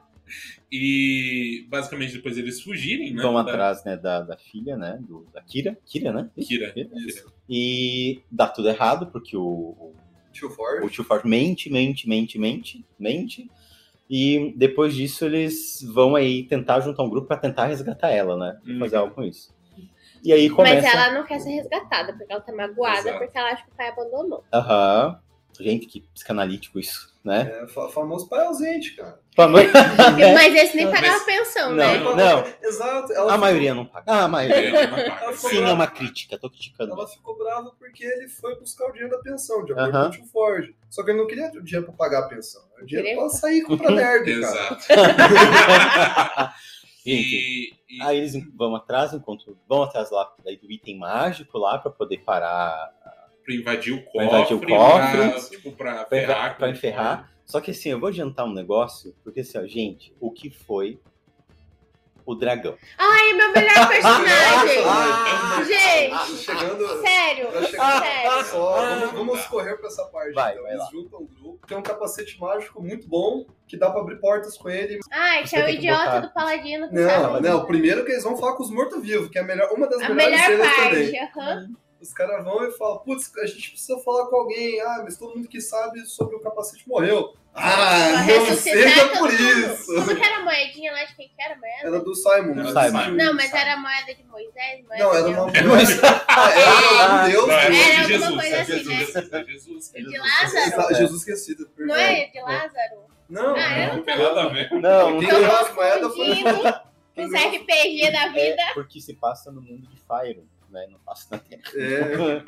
[0.76, 3.22] E basicamente depois eles fugirem, né?
[3.22, 5.78] Vão da- atrás, né, da, da filha, né, do, da Kira.
[5.86, 6.28] Kira, né?
[6.40, 6.72] Kira.
[7.06, 7.32] Isso.
[7.48, 9.94] E dá tudo errado, porque o, o,
[10.32, 10.82] Tio Ford.
[10.84, 13.48] o tio Ford mente, mente, mente, mente, mente.
[14.10, 18.58] E depois disso eles vão aí tentar juntar um grupo para tentar resgatar ela, né?
[18.66, 18.80] Uhum.
[18.80, 19.54] Fazer algo com isso.
[20.24, 20.82] E aí começa.
[20.82, 23.18] Mas ela não quer ser resgatada, porque ela tá magoada, Exato.
[23.18, 24.42] porque ela acha que o pai abandonou.
[24.52, 25.20] Aham.
[25.60, 27.60] Gente, que psicanalítico isso, né?
[27.62, 29.18] É, fa- famoso pai ausente, cara.
[30.34, 31.98] Mas esse nem Mas- pagava pensão, Não, né?
[31.98, 32.44] não.
[32.62, 33.12] Exato.
[33.12, 34.04] Ela A ficou- maioria não paga.
[34.06, 34.86] Ah, a maioria.
[34.88, 35.32] Não paga.
[35.36, 36.92] Sim, é uma crítica, tô criticando.
[36.92, 40.02] Ela ficou brava porque ele foi buscar o dinheiro da pensão, de acordo Aham.
[40.04, 40.74] com o tio Ford.
[40.90, 42.62] Só que ele não queria o dinheiro pra pagar a pensão.
[42.74, 43.22] Era o dinheiro Queria?
[43.22, 44.54] pra sair e comprar nerd, cara.
[44.54, 44.84] Exato.
[47.06, 51.58] Gente, E, e- aí eles vão atrás, enquanto vão atrás lá daí do item mágico
[51.58, 52.90] lá pra poder parar,
[53.44, 55.16] pra invadir o Pra cofre, invadir o cofre.
[55.18, 56.56] pra, tipo, pra pra, ferrar.
[56.56, 57.30] pra enferrar.
[57.44, 60.98] Só que assim, eu vou adiantar um negócio, porque assim, ó, gente, o que foi
[62.26, 62.74] o dragão?
[62.96, 64.82] Ai, meu melhor personagem!
[64.86, 66.86] Ah, Gente, Chegando.
[67.02, 68.44] sério, Tá chegando sério.
[68.46, 70.32] só, vamos, vamos correr pra essa parte.
[70.32, 70.62] Vai, então.
[70.62, 70.90] vai Eles lá.
[70.90, 71.66] juntam um grupo.
[71.66, 74.98] Tem um capacete mágico muito bom que dá pra abrir portas com ele.
[75.12, 77.46] Ai, que Você é o idiota botar- do paladino que Não, sabe.
[77.46, 77.66] não.
[77.66, 80.08] Primeiro que eles vão falar com os mortos-vivos, que é a melhor, uma das A
[80.08, 81.20] melhores melhor cenas parte, também.
[81.36, 81.68] aham.
[82.04, 84.78] Os caras vão e falam, putz, a gente precisa falar com alguém.
[84.82, 87.32] Ah, mas todo mundo que sabe sobre o capacete morreu.
[87.52, 89.32] Pra Ah, não seja por mundo.
[89.32, 89.94] isso.
[89.94, 91.76] Como que era a moedinha lá de quem que era a moeda?
[91.82, 92.60] Era do Simon.
[92.60, 93.16] Era assim, Simon.
[93.16, 94.84] Não, mas era a moeda de Moisés?
[94.86, 95.46] Moeda Não, era de uma.
[96.28, 97.46] Ah, era um Deus.
[97.46, 98.34] Não, era Era de alguma Jesus.
[98.40, 99.92] coisa é assim, Jesus, é Jesus.
[99.94, 100.94] De Lázaro?
[100.96, 101.70] Jesus esquecido.
[101.78, 103.04] Não é de Lázaro?
[103.30, 103.92] Não, Ah, é?
[103.96, 104.70] Não tem nada a ver.
[104.72, 106.28] Não, não Quem ganhou as moedas foi
[107.16, 108.60] os RPG da vida.
[108.62, 110.44] é porque se passa no mundo de Fire,
[110.80, 110.86] né?
[110.90, 111.62] Não passa na Terra.
[111.76, 112.42] É.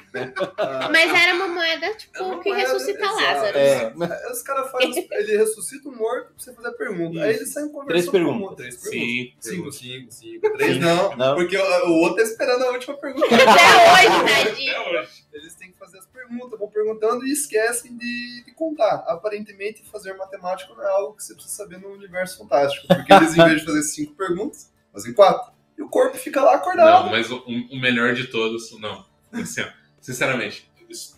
[0.59, 3.15] Ah, Mas era uma moeda, tipo, É uma que moeda, ressuscita exato.
[3.23, 3.59] Lázaro.
[3.59, 5.09] É, Aí os caras fazem.
[5.13, 7.23] Ele ressuscita um morto pra você fazer a pergunta.
[7.23, 7.89] Aí eles saem conversando.
[7.89, 8.41] Três com perguntas.
[8.41, 8.57] o outro.
[8.57, 9.01] Três perguntas.
[9.01, 9.33] Sim.
[9.41, 10.53] Cinco, cinco, cinco.
[10.59, 10.81] Três Sim.
[10.81, 11.17] não.
[11.17, 11.35] Não.
[11.37, 13.27] Porque o, o outro tá esperando a última pergunta.
[13.35, 14.73] Até hoje, tadinho.
[14.81, 15.27] Até hoje.
[15.33, 19.05] Eles têm que fazer as perguntas, vão perguntando e esquecem de, de contar.
[19.07, 22.87] Aparentemente, fazer matemática não é algo que você precisa saber no universo fantástico.
[22.89, 25.53] Porque eles, em vez de fazer cinco perguntas, fazem quatro.
[25.79, 27.05] E o corpo fica lá acordado.
[27.05, 29.05] Não, mas o, o melhor de todos, não.
[29.33, 29.67] Assim, ó,
[30.01, 30.71] sinceramente,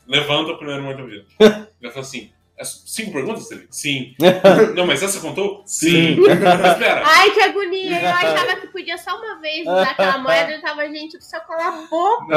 [0.07, 1.27] levanta o primeiro morto-vivo.
[1.81, 3.69] Ele fala assim: "É cinco perguntas, Felipe?
[3.71, 4.17] Sim.
[4.75, 5.63] Não, mas essa contou?
[5.65, 6.17] Sim.
[6.27, 7.03] Mas espera.
[7.07, 8.01] Ai, que agonia.
[8.03, 11.41] Eu achava que podia só uma vez usar aquela moeda e tava, gente do céu,
[11.43, 12.37] cala a boca.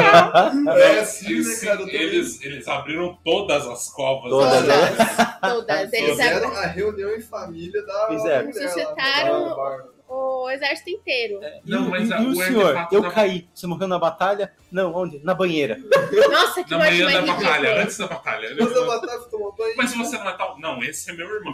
[0.79, 1.81] É assim, né, Eles, cara?
[1.87, 4.29] Eles, eles abriram todas as covas.
[4.29, 5.37] Todas, da- né?
[5.41, 5.93] Todas.
[5.93, 8.53] Eles Fizeram abriram a reunião em família da Fizeram.
[8.53, 10.00] Suscitaram-.
[10.13, 11.39] O exército inteiro.
[11.65, 13.47] Não, E o- mas e a- o o senhor, eu da- caí.
[13.53, 14.51] Você morreu na batalha?
[14.71, 15.19] Não, onde?
[15.23, 15.77] Na banheira.
[16.31, 18.49] Nossa, que Na mais da batalha, antes da batalha.
[18.55, 19.73] Depois da batalha, tomou banho.
[19.77, 20.59] Mas você não é tal.
[20.59, 21.53] Não, esse é meu irmão.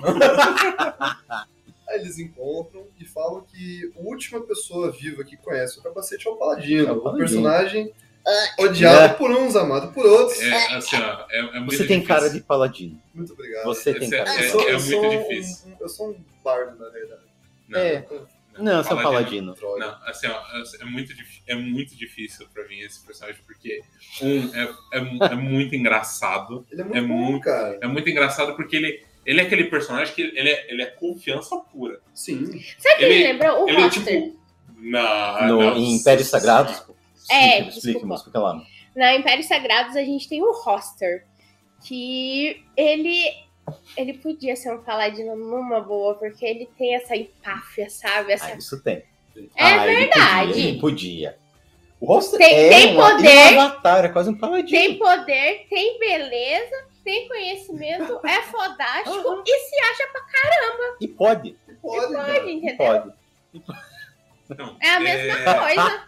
[1.89, 6.31] Aí eles encontram e falam que a última pessoa viva que conhece o capacete é
[6.31, 6.87] o Paladino.
[6.87, 7.25] É o o, Paladino.
[7.27, 7.93] personagem
[8.59, 9.07] odiado É.
[9.09, 10.41] por uns, amado por outros.
[10.41, 12.07] É, assim, ó, é, é muito Você tem difícil.
[12.07, 13.01] cara de paladino.
[13.13, 13.63] Muito obrigado.
[13.65, 15.67] Você tem é- cara de é- eu sou, eu muito um- difícil.
[15.69, 17.21] um- eu sou um bardo, na verdade.
[17.69, 18.05] Não, É.
[18.59, 19.55] Não, você é um paladino.
[19.77, 20.41] Não, assim, ó,
[20.81, 21.13] é muito,
[21.47, 23.81] é muito difícil pra mim esse personagem, porque,
[24.21, 26.65] um, é, é, é muito engraçado.
[26.71, 27.79] Ele é muito É bom, muito- cara.
[27.81, 31.55] É muito engraçado porque ele, ele é aquele personagem que ele é, ele é confiança
[31.57, 31.99] pura.
[32.13, 32.45] Sim.
[32.79, 33.63] Sabe o que Ele- lembrou?
[33.65, 34.03] O ele é roster.
[34.23, 34.37] tipo.
[34.79, 36.71] Na, No, não, em Impérios Sagrados.
[37.29, 38.15] É, Explica, explica, desculpa.
[38.15, 38.61] explica lá.
[38.95, 41.25] Na Impérios Sagrados a gente tem o roster.
[41.83, 43.46] Que ele.
[43.97, 48.33] Ele podia ser um paladino numa boa, porque ele tem essa empáfia, sabe?
[48.33, 48.47] Essa...
[48.47, 49.03] Ah, isso tem.
[49.55, 50.47] É Ah, ele verdade.
[50.47, 51.37] Podia, ele podia.
[51.99, 53.27] O rosto Tem- é tem uma- poder.
[53.27, 54.69] Ele é um avatar, é quase um paladino.
[54.69, 59.43] Tem poder, tem beleza, tem conhecimento, é fodástico Aham.
[59.45, 60.21] e se acha pra
[61.01, 61.57] E pode.
[61.81, 62.33] Pode, cara.
[62.33, 62.77] pode, entendeu?
[62.77, 63.13] Pode.
[64.57, 66.05] Não, É a mesma é, coisa.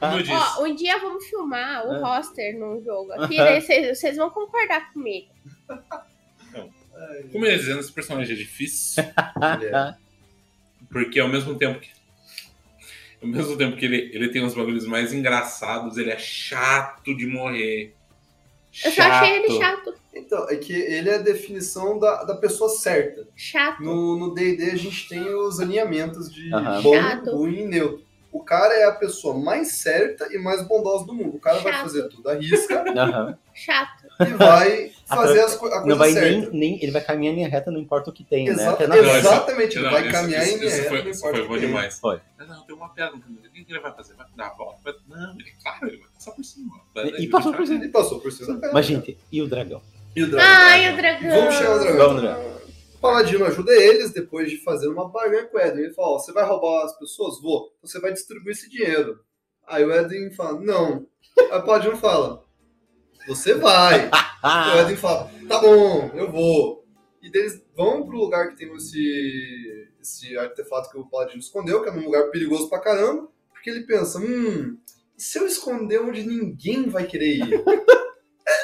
[0.57, 2.15] Ó, um dia vamos filmar o Ah.
[2.17, 5.27] roster num jogo aqui, daí vocês vão concordar comigo.
[7.31, 9.03] Como eu ia dizendo, esse personagem é difícil,
[9.35, 9.97] mulher.
[10.91, 11.89] porque ao mesmo tempo que.
[13.21, 17.27] Ao mesmo tempo que ele, ele tem os bagulhos mais engraçados, ele é chato de
[17.27, 17.93] morrer.
[18.85, 19.93] Eu só achei ele chato.
[20.15, 23.27] Então, é que ele é a definição da, da pessoa certa.
[23.35, 23.81] Chato.
[23.83, 26.81] No no D&D a gente tem os alinhamentos de Aham.
[26.81, 27.31] bom, Chato.
[27.31, 28.05] ruim e neutro.
[28.31, 31.35] O cara é a pessoa mais certa e mais bondosa do mundo.
[31.37, 31.81] O cara vai Chato.
[31.83, 33.37] fazer tudo à risca Aham.
[33.53, 34.05] Chato.
[34.21, 36.29] e vai fazer as a coisa Não vai certa.
[36.29, 36.83] nem, nem.
[36.83, 38.53] Ele vai caminhar em linha reta, não importa o que tem, né?
[38.63, 41.37] Na Não, esse- exatamente, ele Não, vai caminhar esse- em linha reta, foi, não importa
[41.37, 41.99] foi o bom demais.
[41.99, 42.19] Foi.
[42.37, 43.39] Ah, Não, tem uma pedra no caminho.
[43.47, 44.13] O que ele vai fazer?
[44.13, 44.95] Vai dar a volta?
[45.07, 46.75] Não, ele, claro, ele vai passar por cima.
[46.95, 47.83] Vai- E passou por cima.
[47.83, 48.59] Ele passou por cima.
[48.73, 49.81] Mas, gente, e o dragão?
[50.15, 50.47] E o dragão?
[50.51, 51.29] Ai, o dragão.
[51.29, 51.97] Vamos chegar no dragão.
[52.07, 52.59] Vamos, dragão.
[52.95, 55.83] O Paladino ajuda eles depois de fazer uma barganha com o Edwin.
[55.83, 57.39] Ele fala: ó, você vai roubar as pessoas?
[57.41, 57.73] Vou.
[57.77, 59.19] Então você vai distribuir esse dinheiro.
[59.67, 61.05] Aí o Edwin fala: não.
[61.37, 62.43] Aí o Paladino fala:
[63.29, 64.09] você vai.
[64.73, 66.85] O Edwin fala: tá bom, eu vou.
[67.21, 71.83] E daí eles vão pro lugar que tem esse, esse artefato que o Paladino escondeu,
[71.83, 74.77] que é num lugar perigoso pra caramba, porque ele pensa, hum,
[75.17, 77.53] e se eu esconder onde ninguém vai querer ir?
[77.53, 78.57] é,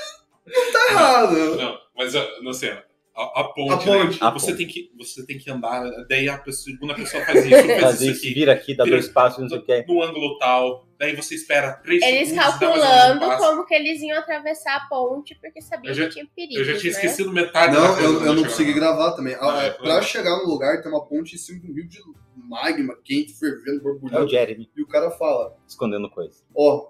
[0.48, 1.56] não tá errado.
[1.58, 2.78] Não, mas não sei,
[3.16, 4.12] a, a ponte, A ponte.
[4.12, 4.18] né?
[4.28, 4.58] A você, ponte.
[4.58, 8.06] Tem que, você tem que andar, daí a pessoa, segunda pessoa faz isso, faz Fazer
[8.06, 9.86] isso isso, aqui, vira aqui, dá Vira- dois passos, não sei o que.
[9.88, 14.20] no ângulo tal, daí você espera três Eles segundos, um calculando como que eles iam
[14.20, 15.62] atravessar a ponte, porque
[15.96, 16.60] já- que tinha perigo.
[16.60, 16.98] Eu já tinha né?
[16.98, 18.76] esquecido metade da Não, eu, eu não chegar consegui lá.
[18.80, 19.36] gravar também.
[19.36, 21.88] Ah, Ah, é, pra chegar no lugar, tem uma ponte em cima de um rio
[21.88, 22.00] de
[22.36, 24.28] magma quente, fervendo, É o borbulhando.
[24.30, 26.44] Jeremy, E o cara fala, escondendo coisa.
[26.54, 26.90] ó,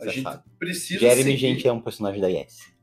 [0.00, 0.42] a Você gente sabe.
[0.58, 2.74] precisa Jeremy, seguir, gente, é um personagem da Yes.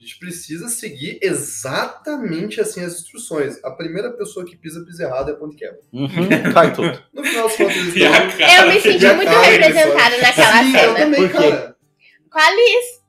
[0.00, 3.62] A gente precisa seguir exatamente assim as instruções.
[3.62, 5.78] A primeira pessoa que pisa, pisa errado é a ponte quebra.
[5.92, 6.08] Uhum,
[6.54, 7.02] cai tudo.
[7.12, 10.72] No final das contas, eles E cara Eu me senti muito cara representada naquela Sim,
[10.72, 10.94] eu cena.
[10.94, 11.50] também, Por quê?
[11.50, 11.76] cara.
[12.30, 13.00] Com a Liz.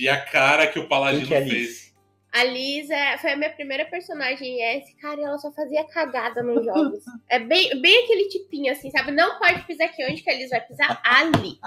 [0.00, 1.88] E a cara que o Paladino que é fez.
[2.32, 4.94] A Liz é- foi a minha primeira personagem em S.
[4.96, 7.02] Cara, e ela só fazia cagada nos jogos.
[7.30, 9.12] É bem, bem aquele tipinho assim, sabe?
[9.12, 10.04] Não pode pisar aqui.
[10.04, 11.00] Onde que a Liz vai pisar?
[11.04, 11.58] Ali.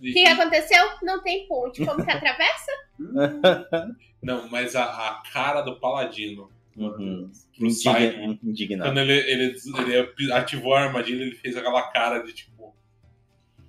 [0.00, 0.82] O que, que aconteceu?
[1.02, 1.84] Não tem ponte.
[1.84, 2.72] Como que atravessa?
[4.22, 6.50] Não, mas a, a cara do Paladino.
[6.76, 7.30] Uhum.
[7.58, 7.94] Pro Simon.
[7.96, 8.90] Indigna- Indignado.
[8.90, 12.74] Quando ele, ele, ele ativou a armadilha, ele fez aquela cara de tipo.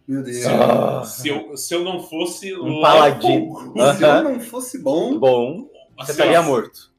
[0.07, 0.45] Meu Deus.
[0.45, 1.03] Ah.
[1.03, 2.53] Se eu, se eu não fosse.
[2.55, 3.73] Um paladino.
[3.97, 6.90] Se eu não fosse bom, Bom, você Assim, estaria ó, morto.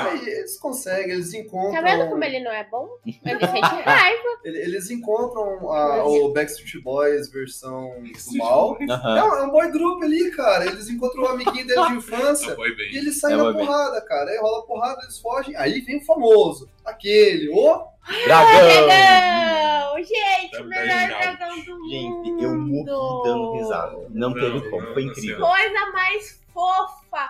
[0.00, 1.72] Aí eles conseguem, eles encontram.
[1.72, 2.88] Tá vendo como ele não é bom?
[3.04, 4.28] Ele sente raiva.
[4.44, 8.76] ele- Eles encontram a- o Backstreet Boys versão do mal.
[8.80, 9.14] É Aham.
[9.14, 10.66] um, é um boy group ali, cara.
[10.66, 12.54] Eles encontram o amiguinho deles de infância.
[12.56, 13.66] foi E eles saem É, na vai bem.
[13.66, 14.30] porrada, cara.
[14.30, 15.56] Aí rola porrada, eles fogem.
[15.56, 16.68] Aí vem o famoso.
[16.84, 17.84] Aquele, o.
[18.26, 18.86] Dragão!
[18.86, 20.04] Dragão!
[20.04, 21.90] Gente, o melhor dragão do mundo.
[21.90, 23.92] Gente, eu morri dando risada.
[24.10, 25.38] Não Não, teve como, foi incrível.
[25.46, 27.26] Coisa mais fofa.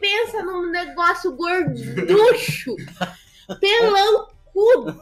[0.00, 2.74] Pensa num negócio gorducho.
[3.60, 4.98] Pelancudo.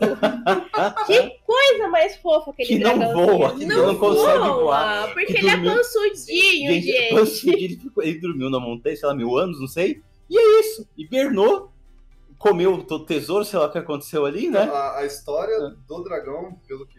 [1.06, 5.50] Que coisa mais fofa aquele Que não voa, que não consegue voar, Porque que ele
[5.50, 7.14] dormiu- é pansudinho, Gente, gente.
[7.14, 10.02] pansudinho, ele, ficou- ele dormiu na montanha, sei lá, mil anos, não sei.
[10.28, 10.88] E é isso.
[10.96, 11.70] Hibernou,
[12.38, 14.62] comeu o tesouro, sei lá o que aconteceu ali, né?
[14.62, 16.98] A, a história do dragão, pelo que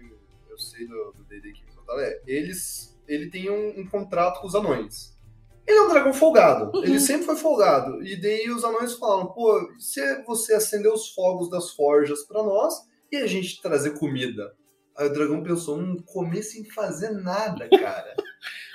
[0.50, 4.40] eu sei do do D&D que me contaram, é eles, ele tem um, um contrato
[4.40, 5.15] com os anões.
[5.68, 6.78] Ele é um dragão folgado.
[6.78, 6.84] Uhum.
[6.84, 8.04] Ele sempre foi folgado.
[8.06, 12.74] E daí os anões falam, pô, se você acender os fogos das forjas pra nós
[13.12, 14.54] e a gente trazer comida.
[14.98, 18.16] Aí o dragão pensou, hum, comer sem fazer nada, cara.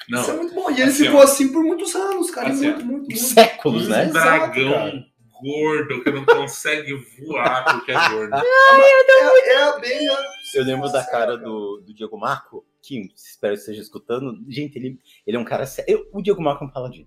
[0.08, 0.70] Não, Isso é muito bom.
[0.70, 2.50] E ele Assim, ficou assim por muitos anos, cara.
[2.50, 3.16] Assim, muito, muito, muito.
[3.16, 4.06] Séculos, um né?
[4.06, 5.04] Exato, dragão cara.
[5.40, 8.34] gordo que não consegue voar porque é gordo.
[8.34, 10.18] É, é a abelha.
[10.52, 14.34] Eu lembro da cara do, do Diego Marco, que espero que esteja escutando.
[14.48, 15.90] Gente, ele, ele é um cara sério.
[15.92, 17.06] Eu- O Diego Marco é paladino.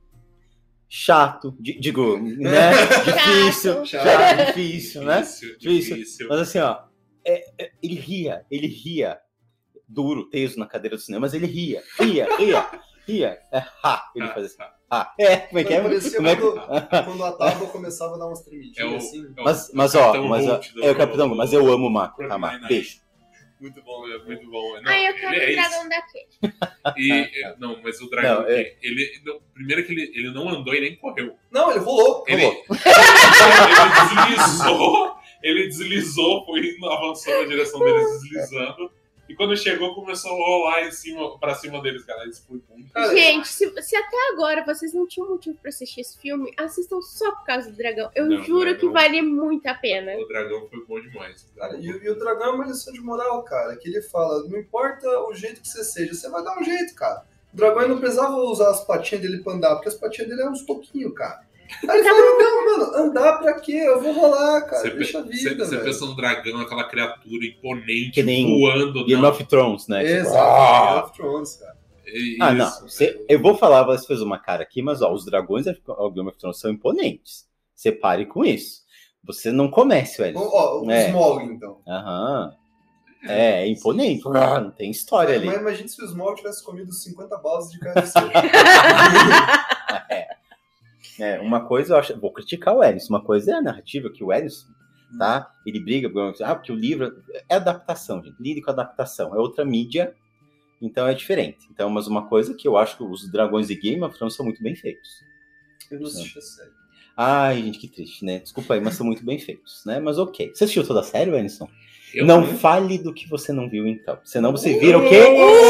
[0.88, 2.71] Chato, di- digo, né?
[3.03, 4.03] Difícil, Chato.
[4.03, 5.21] chato, difícil, né?
[5.21, 5.95] Difícil, Difícil.
[5.97, 6.27] difícil.
[6.29, 6.83] Mas assim, ó,
[7.25, 9.19] é- é- ele ria, ele ria.
[9.88, 12.69] Duro, teso na cadeira do cinema, mas ele ria, ria, ria,
[13.05, 13.38] ria.
[13.51, 14.57] É, ha, ele fazia assim.
[14.89, 15.81] Ah, é, como é que é?
[15.81, 16.41] Como é que...
[16.41, 19.25] quando, quando a tábua começava a dar umas tremidinhas É o- assim.
[19.38, 22.17] é o Mas, mas ó, mas, ó, é o Capitão, mas eu amo o Marco,
[22.17, 22.67] Brooklyn tá.
[22.67, 23.01] Beijo.
[23.63, 24.82] Muito bom, é muito bom.
[24.82, 26.28] Não, Ai, eu ele quero é um dragão daquele.
[26.97, 30.76] E, não, mas o dragão, Não, é- ele, não, primeiro que ele, ele não andou
[30.76, 31.34] e nem correu.
[31.49, 32.26] Não, ele rolou.
[32.28, 32.65] Ele, Rolou.
[34.02, 38.91] ele deslizou, ele deslizou, foi avançou na direção deles, deslizando.
[39.27, 42.27] E quando chegou, começou a rolar em cima, pra cima deles, cara.
[42.27, 42.62] Isso foi.
[42.93, 47.02] Cara, Gente, se, se até agora vocês não tinham motivo pra assistir esse filme, assistam
[47.02, 48.12] só por causa do dragão.
[48.13, 48.79] Eu Não, juro dragão.
[48.79, 50.13] que vale muito a pena.
[50.17, 51.48] O dragão foi bom demais.
[51.56, 53.75] Cara, e, e o dragão é uma lição de moral, cara.
[53.77, 56.93] Que ele fala: não importa o jeito que você seja, você vai dar um jeito,
[56.93, 57.23] cara.
[57.54, 60.52] O dragão não precisava usar as patinhas dele pra andar, porque as patinhas dele eram
[60.52, 61.41] uns toquinhos, cara.
[61.89, 63.73] Aí ele falou: não, mano, andar pra quê?
[63.73, 64.81] Eu vou rolar, cara.
[64.81, 69.05] Você, Deixa a vida, você, pensa no dragão, aquela criatura imponente, Que nem voando.
[69.05, 69.29] Game não.
[69.29, 70.03] of Thrones, né?
[70.03, 70.89] Tipo, Exato, ah!
[70.93, 71.73] Game of Thrones, cara.
[72.05, 72.11] É
[72.41, 72.67] Ah, não.
[72.67, 72.81] isso.
[72.89, 76.27] Você- eu vou falar, você fez uma cara aqui, mas ó, os dragões do Game
[76.29, 77.45] of Thrones são imponentes.
[77.75, 78.83] Você pare com isso.
[79.25, 80.37] Você não comece, velho.
[80.37, 81.07] Ó, ó, o É.
[81.07, 81.79] Smog, então.
[81.87, 82.53] Aham.
[83.25, 84.21] É, é imponente.
[84.35, 85.45] Ah, não tem história ali.
[85.47, 88.19] Mas imagine se o Smog tivesse comido 50 balas de KFC.
[90.09, 90.27] É,
[91.41, 92.19] uma coisa eu acho.
[92.19, 93.09] Vou criticar o Elis.
[93.09, 94.67] Uma coisa é a narrativa que o Elis,
[95.17, 95.51] tá?
[95.65, 96.11] Ele briga,
[96.43, 98.35] ah, porque o livro é adaptação, gente.
[98.39, 99.35] Lide com adaptação.
[99.35, 100.15] É outra mídia,
[100.81, 101.67] então é diferente.
[101.71, 104.45] Então, mas uma coisa que eu acho que os dragões de Game of Thrones são
[104.45, 105.09] muito bem feitos.
[105.89, 106.71] Eu não assisti a série.
[107.15, 108.39] Ai, gente, que triste, né?
[108.39, 109.99] Desculpa aí, mas são muito bem feitos, né?
[109.99, 110.51] Mas ok.
[110.53, 111.69] Você assistiu toda a série, Wenison?
[112.13, 114.19] Eu Não fale do que você não viu, então.
[114.23, 115.21] Senão você vira o quê?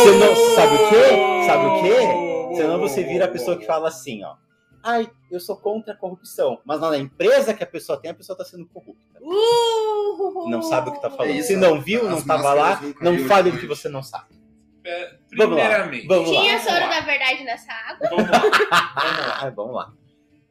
[0.04, 1.46] Senão, sabe o quê?
[1.46, 2.56] Sabe o quê?
[2.56, 4.36] Senão você vira a pessoa que fala assim, ó.
[4.84, 6.60] Ai, eu sou contra a corrupção.
[6.66, 9.20] Mas na empresa que a pessoa tem, a pessoa está sendo corrupta.
[9.22, 10.50] Uh!
[10.50, 11.32] Não sabe o que está falando.
[11.38, 14.34] É Se não viu, as não estava lá, não fale o que você não sabe.
[14.86, 16.42] É, Vamos lá, Primeiramente, vamos lá.
[16.42, 16.90] Tinha Vamos soro lá.
[16.90, 18.10] da verdade nessa água?
[18.10, 18.40] vamos lá.
[18.42, 19.50] Vamos lá.
[19.56, 19.94] Vamos lá.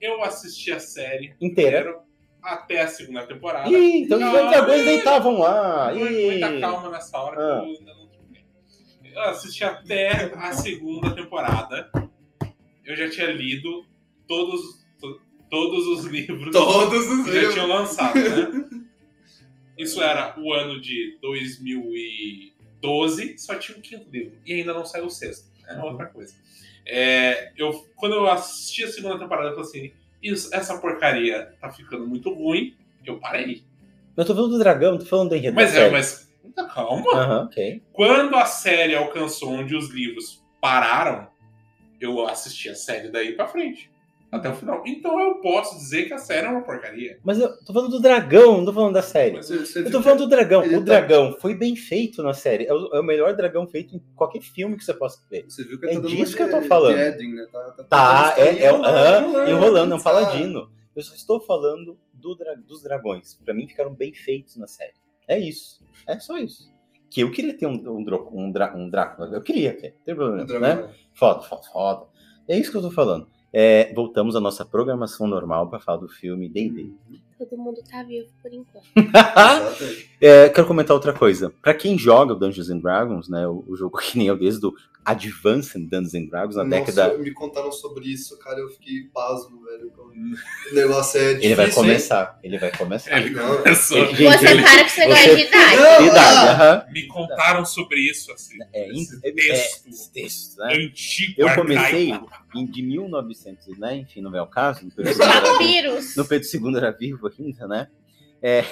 [0.01, 1.81] Eu assisti a série Inteira.
[1.81, 2.01] inteira
[2.43, 3.69] até a segunda temporada.
[3.69, 4.85] Ih, então os dois dragões ih.
[4.85, 5.93] deitavam lá.
[5.95, 7.47] Muita calma nessa hora que Ah.
[7.47, 8.45] eu ainda não terminei.
[9.15, 11.91] Eu assisti até a segunda temporada.
[12.85, 13.85] Eu já tinha lido
[14.29, 14.61] todos,
[15.01, 15.21] to-
[15.51, 17.55] todos os livros Todos os que já livros.
[17.55, 18.69] tinham lançado, né?
[19.79, 24.33] Isso era o ano de 2012, só tinha o quinto livro.
[24.47, 25.51] E ainda não saiu o sexto.
[25.67, 26.35] É outra coisa.
[26.87, 29.93] É, eu, quando eu assisti a segunda temporada, eu falei assim:
[30.23, 32.77] Isso, essa porcaria tá ficando muito ruim.
[33.05, 33.63] Eu parei.
[34.17, 35.93] Eu tô falando do dragão, tô falando do enredo Mas da é, série.
[35.93, 36.33] mas.
[36.75, 37.05] Calma.
[37.15, 37.83] Aham, ok.
[37.93, 41.29] Quando a série alcançou onde os livros pararam,
[42.01, 43.91] eu assisti a série daí pra frente.
[44.33, 44.83] Até o final.
[44.87, 47.19] Então eu posso dizer que a série é uma porcaria.
[47.23, 49.37] Mas eu tô falando do dragão, não tô falando da série.
[49.37, 50.65] Mas Você, você Eu tô que- falando do dragão.
[50.65, 52.65] Ele O tá- dragão foi bem feito na série.
[52.65, 55.45] É o, é o melhor dragão feito em qualquer filme que você possa ver.
[55.47, 56.97] Você viu que É tá disso que eu tô de- falando.
[56.99, 57.47] Eden, né?
[57.53, 58.71] Tá, tá, Tá, tá é, é,
[59.51, 60.05] enrolando, é um tá.
[60.05, 60.71] paladino.
[60.97, 63.35] Eu só estou falando do dra- dos dragões.
[63.45, 64.95] Pra mim ficaram bem feitos na série.
[65.29, 65.81] É isso.
[66.07, 66.73] É só isso.
[67.11, 69.29] Que eu queria ter um, um, um, dra- um Drácula.
[69.31, 70.87] Eu queria ter, não tem problema, dragão.
[70.87, 70.95] né?
[71.13, 72.07] Foda, foda, foda.
[72.49, 73.27] É isso que eu tô falando.
[73.53, 76.91] É, voltamos à nossa programação normal pra falar do filme D&D.
[77.39, 78.87] Todo mundo tá vivo por enquanto.
[80.21, 81.53] É, quero comentar outra coisa.
[81.61, 84.65] Pra quem joga o Dungeons and Dragons, né, o, o jogo que nem eu desde
[84.65, 84.73] o
[85.05, 89.65] Advanced Dungeons and Dragons na Nossa, década, me contaram sobre isso, cara, eu fiquei pasmo,
[89.65, 89.93] velho.
[90.71, 93.21] O negócio é difícil, ele vai começar, ele vai começar.
[93.21, 93.57] Ele Não.
[93.59, 93.99] começou.
[93.99, 95.77] Ele- Você é um cara que você de idade.
[95.77, 96.93] Não, Idade, ah, aham.
[96.93, 98.57] Me contaram sobre isso, assim.
[98.73, 100.75] É, esse é, texto é, texto, né?
[100.75, 102.33] antigo, Eu comecei arcaico.
[102.55, 103.97] em de 1900, né?
[103.97, 104.85] Enfim, não é o caso.
[104.85, 106.17] No Pedro vampiros.
[106.17, 107.89] no Pedro II era vivo ainda, né?
[108.41, 108.63] É,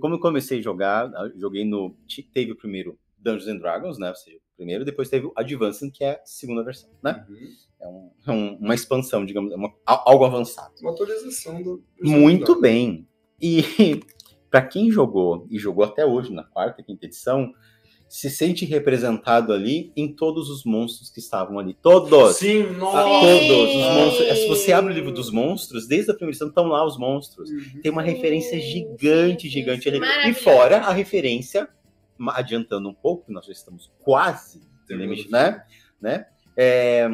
[0.00, 1.94] como eu comecei a jogar, joguei no.
[2.32, 4.08] Teve o primeiro Dungeons and Dragons, né?
[4.08, 7.24] Ou seja, primeiro, depois teve o Advanced, que é a segunda versão, né?
[7.30, 7.36] Uhum.
[7.80, 10.74] É, um- é um- uma expansão, digamos, é uma- al- algo avançado.
[10.82, 11.82] Uma atualização do.
[12.02, 13.06] Muito bem.
[13.40, 13.62] E
[14.50, 17.52] para quem jogou e jogou até hoje na quarta, quinta edição,
[18.08, 21.74] se sente representado ali em todos os monstros que estavam ali.
[21.74, 22.36] Todos!
[22.36, 23.02] Sim, nossa.
[23.04, 24.38] Todos os monstros.
[24.38, 27.50] Se você abre o livro dos monstros, desde a primeira edição estão lá os monstros.
[27.50, 27.80] Uhum.
[27.82, 29.96] Tem uma referência gigante, gigante sim.
[29.96, 30.30] ali.
[30.30, 31.68] E fora a referência,
[32.30, 35.64] adiantando um pouco, que nós já estamos quase no Terminando limite, né?
[36.00, 36.26] né?
[36.56, 37.08] É,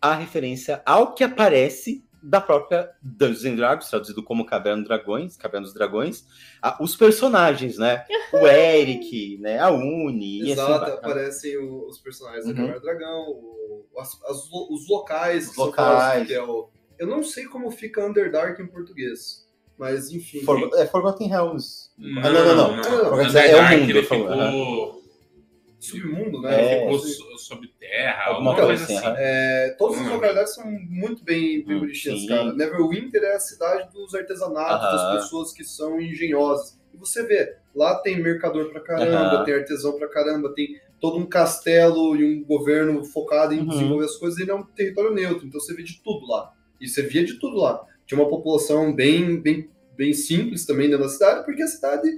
[0.00, 5.36] a referência ao que aparece da própria Dungeons and Dragons, traduzido como Caverna dos Dragões,
[5.36, 6.26] Caverna dos Dragões,
[6.60, 8.04] a- os personagens, né?
[8.32, 9.58] O Eric, né?
[9.60, 10.94] A Uni, e assim Exato, vai.
[10.94, 12.50] aparecem o- os personagens Uhum.
[12.52, 15.86] da Caverna do Dragão, o- as- as os locais Os que são locais.
[15.88, 16.68] falados, que é o.
[16.98, 19.45] Eu não sei como fica Underdark em português,
[19.78, 20.40] mas enfim.
[20.42, 21.90] For- é Forgotten Realms.
[21.98, 22.76] Não, Ah, não, não, não.
[22.76, 23.14] não.
[23.14, 25.02] Underdark é o Underdark, mundo, ele ficou,
[25.78, 26.60] Submundo, né?
[26.74, 26.80] É.
[26.80, 29.16] ficou Assim, so- sob terra, Alguma alguma coisa coisa assim, assim.
[29.20, 30.12] é, todas as Hum.
[30.14, 32.26] localidades são muito bem, bem Hum, bonitinhas, sim.
[32.28, 32.52] cara.
[32.54, 34.96] Neverwinter é a cidade dos artesanatos, Aham.
[35.14, 36.76] das pessoas que são engenhosas.
[36.92, 39.44] E você vê, lá tem mercador pra caramba, Aham.
[39.44, 43.66] tem artesão pra caramba, tem todo um castelo e um governo focado em Uhum.
[43.68, 44.40] desenvolver as coisas.
[44.40, 46.52] Ele é um território neutro, então você vê de tudo lá.
[46.80, 47.84] E você via de tudo lá.
[48.06, 52.08] Tinha uma população bem, bem, bem simples também dentro da cidade, porque a cidade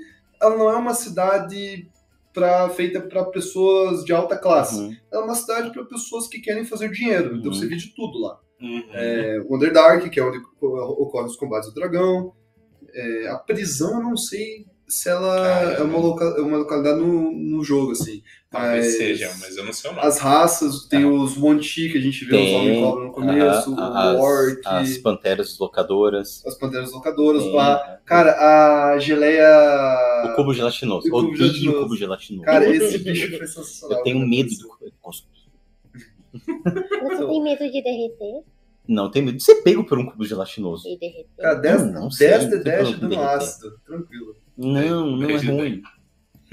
[0.41, 1.89] ela não é uma cidade
[2.33, 4.79] pra, feita para pessoas de alta classe.
[4.79, 4.97] Uhum.
[5.13, 7.37] É uma cidade para pessoas que querem fazer dinheiro.
[7.37, 7.55] Então Uhum.
[7.59, 8.39] você vê de tudo lá.
[8.61, 8.83] Uhum.
[8.93, 12.33] É, o Underdark, que é onde ocorrem os combates do dragão.
[12.95, 15.75] É, a prisão, eu não sei se ela Caramba.
[15.79, 18.23] é uma, loca- é uma localidade no, no jogo, assim.
[18.51, 20.07] Talvez Mas seja, mas eu não sei o nome.
[20.07, 23.75] As raças, tem os Monty, que a gente vê os Tem, Homem Cobra no começo,
[23.79, 26.43] aham, o Orc, as, as, as panteras locadoras.
[26.59, 28.01] Panteras Locadoras, Tem, lá.
[28.07, 29.45] Cara, a geleia...
[30.25, 31.07] O cubo gelatinoso.
[31.09, 31.77] O cubo gelatinoso.
[31.77, 32.45] o cubo gelatinoso.
[32.47, 33.99] Cara, Eu esse bicho foi sensacional.
[33.99, 34.89] Eu tenho medo do cubo.
[36.33, 38.43] Você tem medo de derreter?
[38.87, 40.89] Não, tenho medo de ser pego por um cubo gelatinoso.
[40.89, 41.29] E derreter?
[41.37, 44.37] Cara, 10 Hum, não sei, 10 não de tem 10 problema dando ácido, tranquilo.
[44.57, 45.83] Não, não é ruim.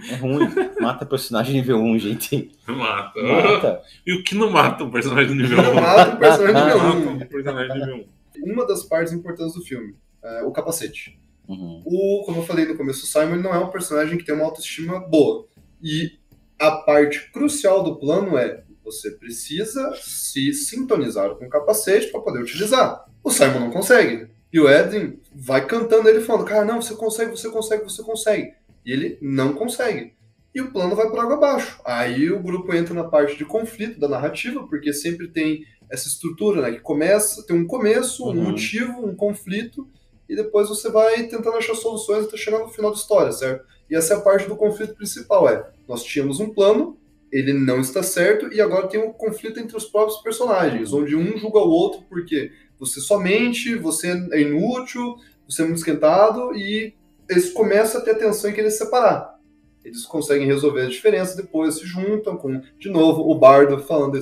[0.10, 0.48] É ruim.
[0.80, 2.52] Mata personagem nível 1, gente.
[2.68, 3.22] Mata.
[3.22, 3.82] Mata.
[4.06, 5.62] E o que não mata um personagem do nível 1?
[5.64, 7.10] Não mata o personagem nível Mata 1.
[7.10, 8.06] um personagem nível
[8.44, 8.52] 1.
[8.52, 11.18] Uma das partes importantes do filme, é o capacete.
[11.48, 11.82] Uhum.
[11.86, 14.46] O, como eu falei no começo, o Simon não é um personagem que tem uma
[14.46, 15.46] autoestima boa.
[15.82, 16.14] E
[16.60, 22.42] a parte crucial do plano é você precisa se sintonizar com o capacete para poder
[22.42, 23.06] utilizar.
[23.24, 24.28] O Simon não consegue.
[24.54, 28.54] E o Eden vai cantando ele falando, cara, não, você consegue, você consegue, você consegue.
[28.86, 30.14] E ele não consegue.
[30.54, 31.82] e o plano vai por água abaixo.
[31.84, 36.62] Aí o grupo entra na parte de conflito da narrativa, porque sempre tem essa estrutura,
[36.62, 36.72] né?
[36.72, 38.44] Que começa, tem um começo, um Uhum.
[38.52, 39.86] motivo, um conflito,
[40.30, 43.66] e depois você vai tentando achar soluções até chegar no final da história, certo?
[43.90, 46.98] E essa é a parte do conflito principal, é, nós tínhamos um plano,
[47.34, 51.38] ele não está certo, e agora tem um conflito entre os próprios personagens, onde um
[51.38, 55.18] julga o outro porque você só mente, você é inútil,
[55.50, 56.94] você é muito esquentado, e
[57.30, 59.36] eles começam a ter a tensão em querer se separar.
[59.84, 64.20] Eles conseguem resolver a diferença, depois se juntam com, de novo, o Bardo falando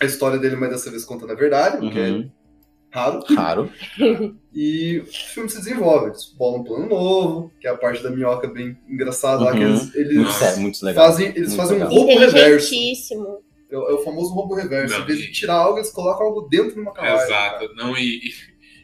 [0.00, 2.30] a história dele, mas dessa vez contando a verdade, o que é Uhum.
[2.90, 3.24] raro.
[3.34, 3.70] Raro.
[4.58, 6.06] E o filme se desenvolve.
[6.06, 9.58] Eles bolam um plano novo, que é a parte da minhoca bem engraçada lá, que
[9.58, 9.68] Uhum.
[9.70, 11.06] eles, eles sério, muito legal.
[11.06, 11.94] fazem, eles Muito fazem um legal.
[11.94, 12.36] roubo reverso.
[12.74, 13.38] Inteligentíssimo.
[13.70, 14.94] É o, é o famoso roubo reverso.
[14.94, 17.26] Não, em vez de tirar algo, eles colocam algo dentro de uma carruagem.
[17.26, 17.74] Exato.
[17.74, 18.32] Não, e, e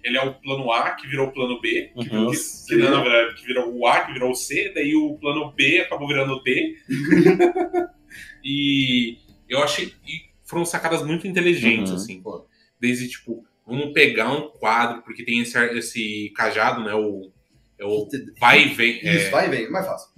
[0.03, 2.31] ele é o plano A que virou o plano B, que, Uhum.
[2.31, 2.37] que,
[2.69, 5.81] que, não, verdade, que virou o A, que virou o C, daí o plano B
[5.81, 6.77] acabou virando o D.
[8.45, 9.93] e eu achei.
[10.07, 11.97] E foram sacadas muito inteligentes, Uhum.
[11.97, 12.47] assim, pô.
[12.81, 16.95] Desde, tipo, vamos pegar um quadro, porque tem esse, esse cajado, né?
[16.95, 17.31] O,
[17.79, 18.97] é o vai e vem.
[18.99, 20.11] Isso, É, vai e vem, mais fácil.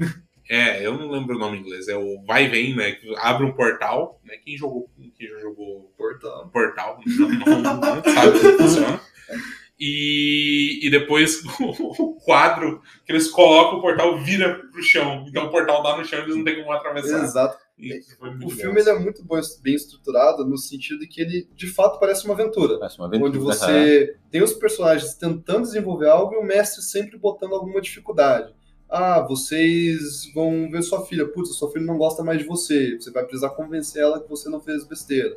[0.48, 1.88] é, eu não lembro o nome em inglês.
[1.88, 2.92] É o vai e vem, né?
[2.92, 4.36] Que abre um portal, né?
[4.38, 6.48] Quem jogou, quem já jogou Portal.
[6.50, 7.28] portal, não,
[7.62, 9.00] não- não sabe como funciona.
[9.86, 15.26] E, e depois o quadro que eles colocam, o portal vira pro chão.
[15.28, 17.22] Então o portal dá no chão e eles não tem como atravessar.
[17.22, 17.58] Exato.
[17.78, 21.20] Isso foi muito O filme ele é muito bom, bem estruturado, no sentido de que
[21.20, 22.78] ele, de fato, parece uma aventura.
[22.78, 23.28] Parece uma aventura.
[23.28, 28.54] onde você tem os personagens tentando desenvolver algo e o mestre sempre botando alguma dificuldade.
[28.88, 31.26] Ah, vocês vão ver sua filha.
[31.26, 32.96] Putz, sua filha não gosta mais de você.
[32.98, 35.36] Você vai precisar convencer ela que você não fez besteira.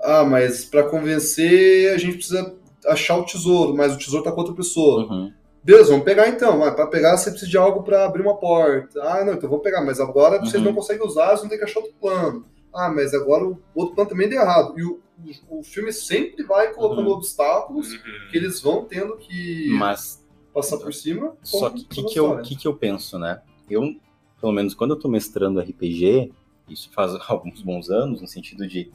[0.00, 2.54] Ah, mas para convencer a gente precisa
[2.88, 5.04] achar o tesouro, mas o tesouro tá com outra pessoa.
[5.06, 5.32] Uhum.
[5.62, 6.62] Beleza, vamos pegar então.
[6.62, 9.00] Ah, para pegar você precisa de algo para abrir uma porta.
[9.02, 10.68] Ah, não, então vamos pegar, mas agora vocês Uhum.
[10.68, 12.44] não conseguem usar, vocês vão ter que achar outro plano.
[12.74, 14.78] Ah, mas agora o outro plano também deu errado.
[14.78, 15.00] E o,
[15.50, 17.14] o, o filme sempre vai colocando Uhum.
[17.14, 17.98] obstáculos Uhum.
[18.30, 20.24] que eles vão tendo que Mas
[20.54, 21.32] passar por cima.
[21.42, 23.40] Só que o que, que, eu, que, que eu penso, né?
[23.68, 23.82] Eu,
[24.40, 26.30] pelo menos quando eu tô mestrando RPG,
[26.68, 28.92] isso faz alguns bons anos, no sentido de.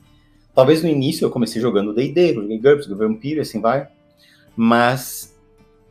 [0.54, 3.88] Talvez no início eu comecei jogando DD, joguei GURPS, joguei Vampiro e assim vai.
[4.56, 5.40] Mas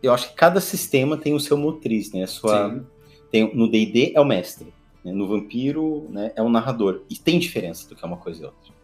[0.03, 2.25] eu acho que cada sistema tem o seu motriz, né?
[2.25, 2.87] A sua, Sim.
[3.31, 4.73] tem, no D&D é o mestre,
[5.05, 5.13] né?
[5.13, 7.03] no Vampiro né, é o narrador.
[7.09, 8.81] E tem diferença do que é uma coisa e outra.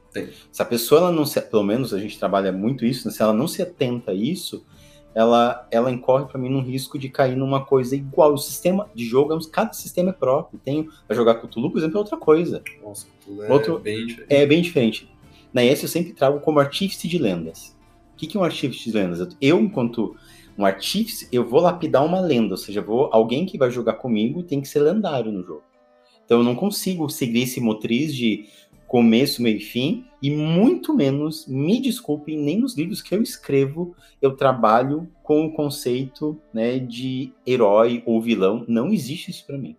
[0.51, 3.12] Se a pessoa, ela não se, pelo menos a gente trabalha muito isso, né?
[3.12, 4.64] se ela não se atenta a isso,
[5.14, 8.33] ela, ela incorre para mim num risco de cair numa coisa igual.
[8.33, 10.59] O sistema de jogo, é cada sistema é próprio.
[10.62, 12.62] Tem, vai jogar Cthulhu, por exemplo, é outra coisa.
[12.83, 14.33] Nossa, tudo é Outro- bem diferente.
[14.35, 15.11] É bem diferente.
[15.57, 17.74] Na ES eu sempre trago como artífice de lendas.
[18.12, 19.26] O que que é um artífice de lendas?
[19.40, 20.14] Eu- enquanto
[20.59, 24.42] um artífice, eu vou lapidar uma lenda, ou seja, vou, alguém que vai jogar comigo
[24.42, 25.62] tem que ser lendário no jogo.
[26.22, 28.44] Então eu não consigo seguir esse motriz de
[28.86, 33.96] começo, meio e fim, e muito menos, me desculpem, nem nos livros que eu escrevo
[34.20, 38.62] eu trabalho com o conceito né, de herói ou vilão.
[38.68, 39.74] Não existe isso pra mim.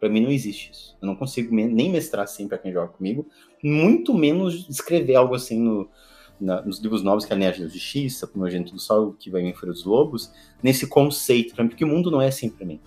[0.00, 0.96] Pra mim não existe isso.
[1.00, 3.26] Eu não consigo nem mestrar assim pra quem joga comigo,
[3.62, 5.86] muito menos escrever algo assim no,
[6.40, 9.28] na- nos livros novos, que é a Linhagem da Justiça, Pro Nojento do Sol, que
[9.30, 10.32] vai em Feira dos Lobos,
[10.62, 12.80] nesse conceito pra mim, porque o mundo não é assim pra mim.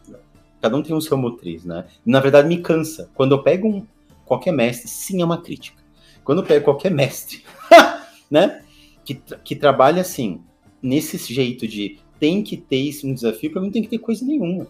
[0.59, 1.85] Cada um tem o seu motriz, né?
[2.05, 3.09] Na verdade, me cansa.
[3.13, 3.85] Quando eu pego um,
[4.25, 5.83] qualquer mestre, sim, é uma crítica.
[6.23, 7.43] Quando eu pego qualquer mestre,
[8.31, 8.63] né?
[9.05, 10.41] Que, que trabalha assim,
[10.81, 13.99] nesse jeito de tem que ter esse um desafio, pra mim não tem que ter
[13.99, 14.65] coisa nenhuma.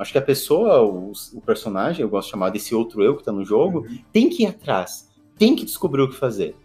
[0.00, 3.22] Acho que a pessoa, o, o personagem, eu gosto de chamar desse outro eu que
[3.22, 3.98] tá no jogo, Uhum.
[4.12, 6.56] tem que ir atrás, tem que descobrir o que fazer.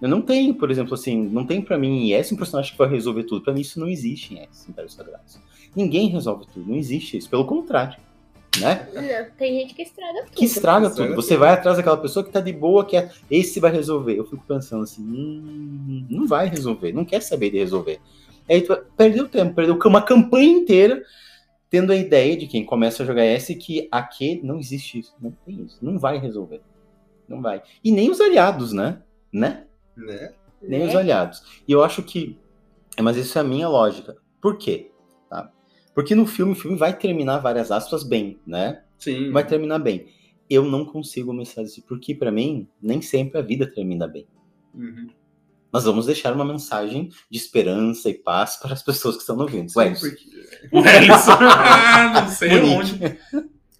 [0.00, 2.78] Eu não tenho, por exemplo, assim, não tem pra mim em S um personagem que
[2.78, 3.42] vai resolver tudo.
[3.42, 5.38] Pra mim isso não existe em S, Império Sagrados.
[5.74, 7.28] Ninguém resolve tudo, não existe isso.
[7.30, 7.98] Pelo contrário,
[8.60, 8.88] né?
[8.94, 10.36] Não, tem gente que estraga tudo.
[10.36, 11.22] Que estraga Estraga tudo.
[11.22, 14.16] Você vai atrás daquela pessoa que tá de boa, que é, esse vai resolver.
[14.16, 17.98] Eu fico pensando assim, hum, não vai resolver, não quer saber de resolver.
[18.48, 21.02] Aí tu perdeu tempo, perdeu uma campanha inteira
[21.70, 25.30] tendo a ideia de quem começa a jogar S que aqui não existe isso, não
[25.44, 26.60] tem isso, não vai resolver.
[27.28, 27.62] Não vai.
[27.82, 29.02] E nem os aliados, né?
[29.32, 29.66] Né?
[29.96, 30.32] Né?
[30.62, 30.86] nem né?
[30.86, 31.42] os aliados.
[31.66, 32.38] E eu acho que.
[33.00, 34.16] Mas isso é a minha lógica.
[34.40, 34.90] Por quê?
[35.28, 35.50] Tá?
[35.94, 38.82] Porque no filme, o filme vai terminar várias aspas bem, né?
[38.98, 39.30] Sim.
[39.30, 40.06] Vai terminar bem.
[40.48, 44.26] Eu não consigo mostrar isso, porque pra mim, nem sempre a vida termina bem.
[44.72, 45.08] Uhum.
[45.72, 49.68] Nós vamos deixar uma mensagem de esperança e paz para as pessoas que estão ouvindo.
[49.68, 50.24] Sim, Ué, porque...
[50.72, 51.30] É isso.
[51.38, 53.04] Ah, não sei Monique.
[53.04, 53.18] onde.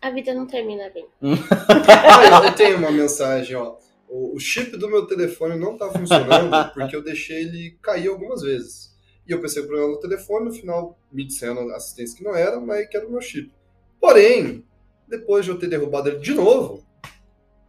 [0.01, 1.07] A vida não termina bem.
[1.22, 3.77] Ah, eu tenho uma mensagem, ó.
[4.09, 8.43] O, o chip do meu telefone não tá funcionando porque eu deixei ele cair algumas
[8.43, 8.95] vezes.
[9.27, 12.61] E eu pensei o problema no telefone, no final me disseram assistência que não era,
[12.61, 13.53] mas que era o meu chip.
[14.01, 14.64] Porém,
[15.09, 16.85] depois de eu ter derrubado ele de novo,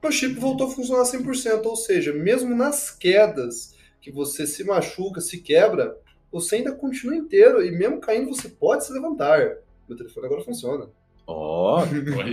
[0.04, 1.66] o chip voltou a funcionar 100%.
[1.66, 5.98] Ou seja, mesmo nas quedas que você se machuca, se quebra,
[6.32, 9.58] você ainda continua inteiro e mesmo caindo você pode se levantar.
[9.88, 10.90] Meu telefone agora funciona.
[11.26, 11.84] Ó,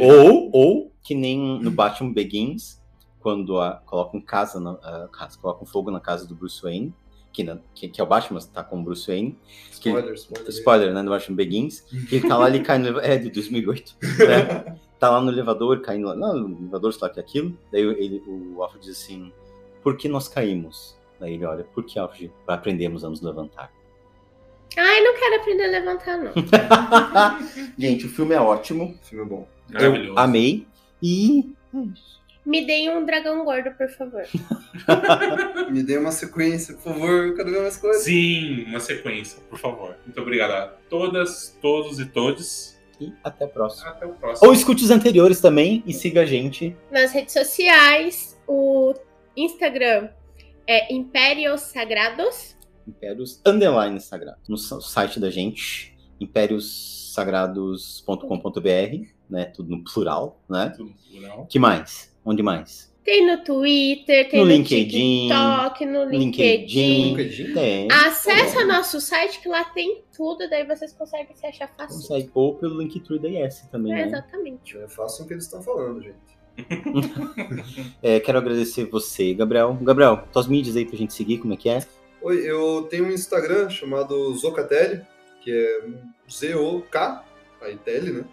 [0.01, 2.81] ou, ou que nem no Batman Begins,
[3.21, 5.09] quando a, colocam casa, na, a,
[5.41, 6.95] colocam fogo na casa do Bruce Wayne,
[7.33, 9.37] que, na, que, que, é o Batman, tá com o Bruce Wayne.
[9.73, 10.49] Spoiler, que, spoiler.
[10.51, 11.81] Spoiler, né, no Batman Begins.
[12.09, 13.97] Que ele tá lá, ele cai no É, de 2008.
[14.01, 14.79] Né?
[15.01, 17.59] tá lá no elevador, caindo lá, não, no elevador, sei lá que é aquilo.
[17.73, 19.33] Daí ele, o Alfred diz assim,
[19.83, 20.97] por que nós caímos?
[21.19, 22.33] Daí ele olha, por que, Alfred?
[22.47, 23.73] Para aprendermos a nos levantar.
[24.77, 26.33] Ai, não quero aprender a levantar, não.
[27.79, 28.99] Gente, o filme é ótimo.
[29.01, 29.49] O filme é bom.
[29.73, 30.67] Eu amei.
[31.03, 31.53] E.
[32.45, 34.23] Me deem um dragão gordo, por favor.
[35.71, 37.27] Me dê uma sequência, por favor.
[37.27, 38.03] Eu quero ver mais coisas.
[38.03, 39.97] Sim, uma sequência, por favor.
[40.05, 42.77] Muito obrigado a todas, todos e todos.
[43.01, 43.91] E até a próxima.
[43.91, 44.47] Até o próximo.
[44.47, 46.77] Ou escute os anteriores também e siga a gente.
[46.91, 48.95] Nas redes sociais, o
[49.37, 50.11] Instagram
[50.67, 52.55] é Impérios Sagrados.
[52.87, 54.49] Impérios Underline Sagrados.
[54.49, 59.45] No site da gente, impériossagrados.com.br, né?
[59.47, 60.73] Tudo no plural, né?
[60.77, 61.47] Tudo no plural.
[61.47, 62.15] que mais?
[62.25, 62.93] Onde mais?
[63.05, 67.15] Tem no Twitter, tem No no, LinkedIn, TikTok, no LinkedIn.
[67.15, 67.53] LinkedIn?
[67.53, 67.87] Tem.
[67.93, 72.01] Acesse nosso site que lá tem tudo, daí vocês conseguem se achar fácil.
[72.01, 72.31] Consegue.
[72.33, 74.07] Ou pelo Linktree da IS também, É, né?
[74.07, 74.79] exatamente.
[74.79, 76.17] É fácil o que eles estão falando, gente.
[78.03, 79.77] É, quero agradecer você, Gabriel.
[79.83, 81.85] Gabriel, tuas mídias aí pra gente seguir, como é que é?
[82.25, 85.03] Oi, eu tenho um Instagram chamado Zocatelli,
[85.43, 85.89] que é
[86.31, 87.23] Z-O-K,
[87.61, 88.25] aí Tele, né?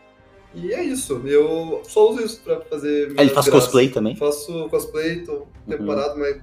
[0.55, 1.21] E é isso.
[1.25, 3.13] Eu só uso isso pra fazer.
[3.17, 3.49] Ah, ele faz graças.
[3.49, 4.15] cosplay também?
[4.15, 5.87] Faço cosplay, tô tempo Uhum.
[5.87, 6.41] parado, mas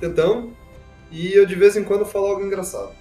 [0.00, 0.56] tentando.
[1.10, 2.92] E eu de vez em quando falo algo engraçado.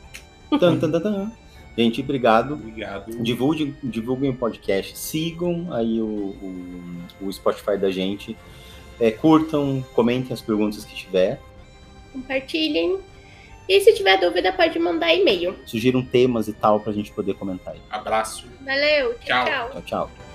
[0.60, 1.32] Tan, tan, tan, tan.
[1.78, 2.54] Gente, obrigado.
[2.56, 3.12] Obrigado.
[3.22, 8.36] Divulguem, divulguem o podcast, sigam aí o, o, o Spotify da gente,
[9.00, 11.40] É, curtam, comentem as perguntas que tiver,
[12.12, 12.98] Compartilhem.
[13.68, 15.56] E se tiver dúvida, pode mandar e-mail.
[15.66, 17.82] sugiram temas e tal pra gente poder comentar aí.
[17.90, 18.46] Abraço.
[18.62, 19.46] Valeu, tchau.
[19.46, 19.46] Tchau.
[19.46, 19.70] tchau.
[19.70, 20.27] Tchau, tchau.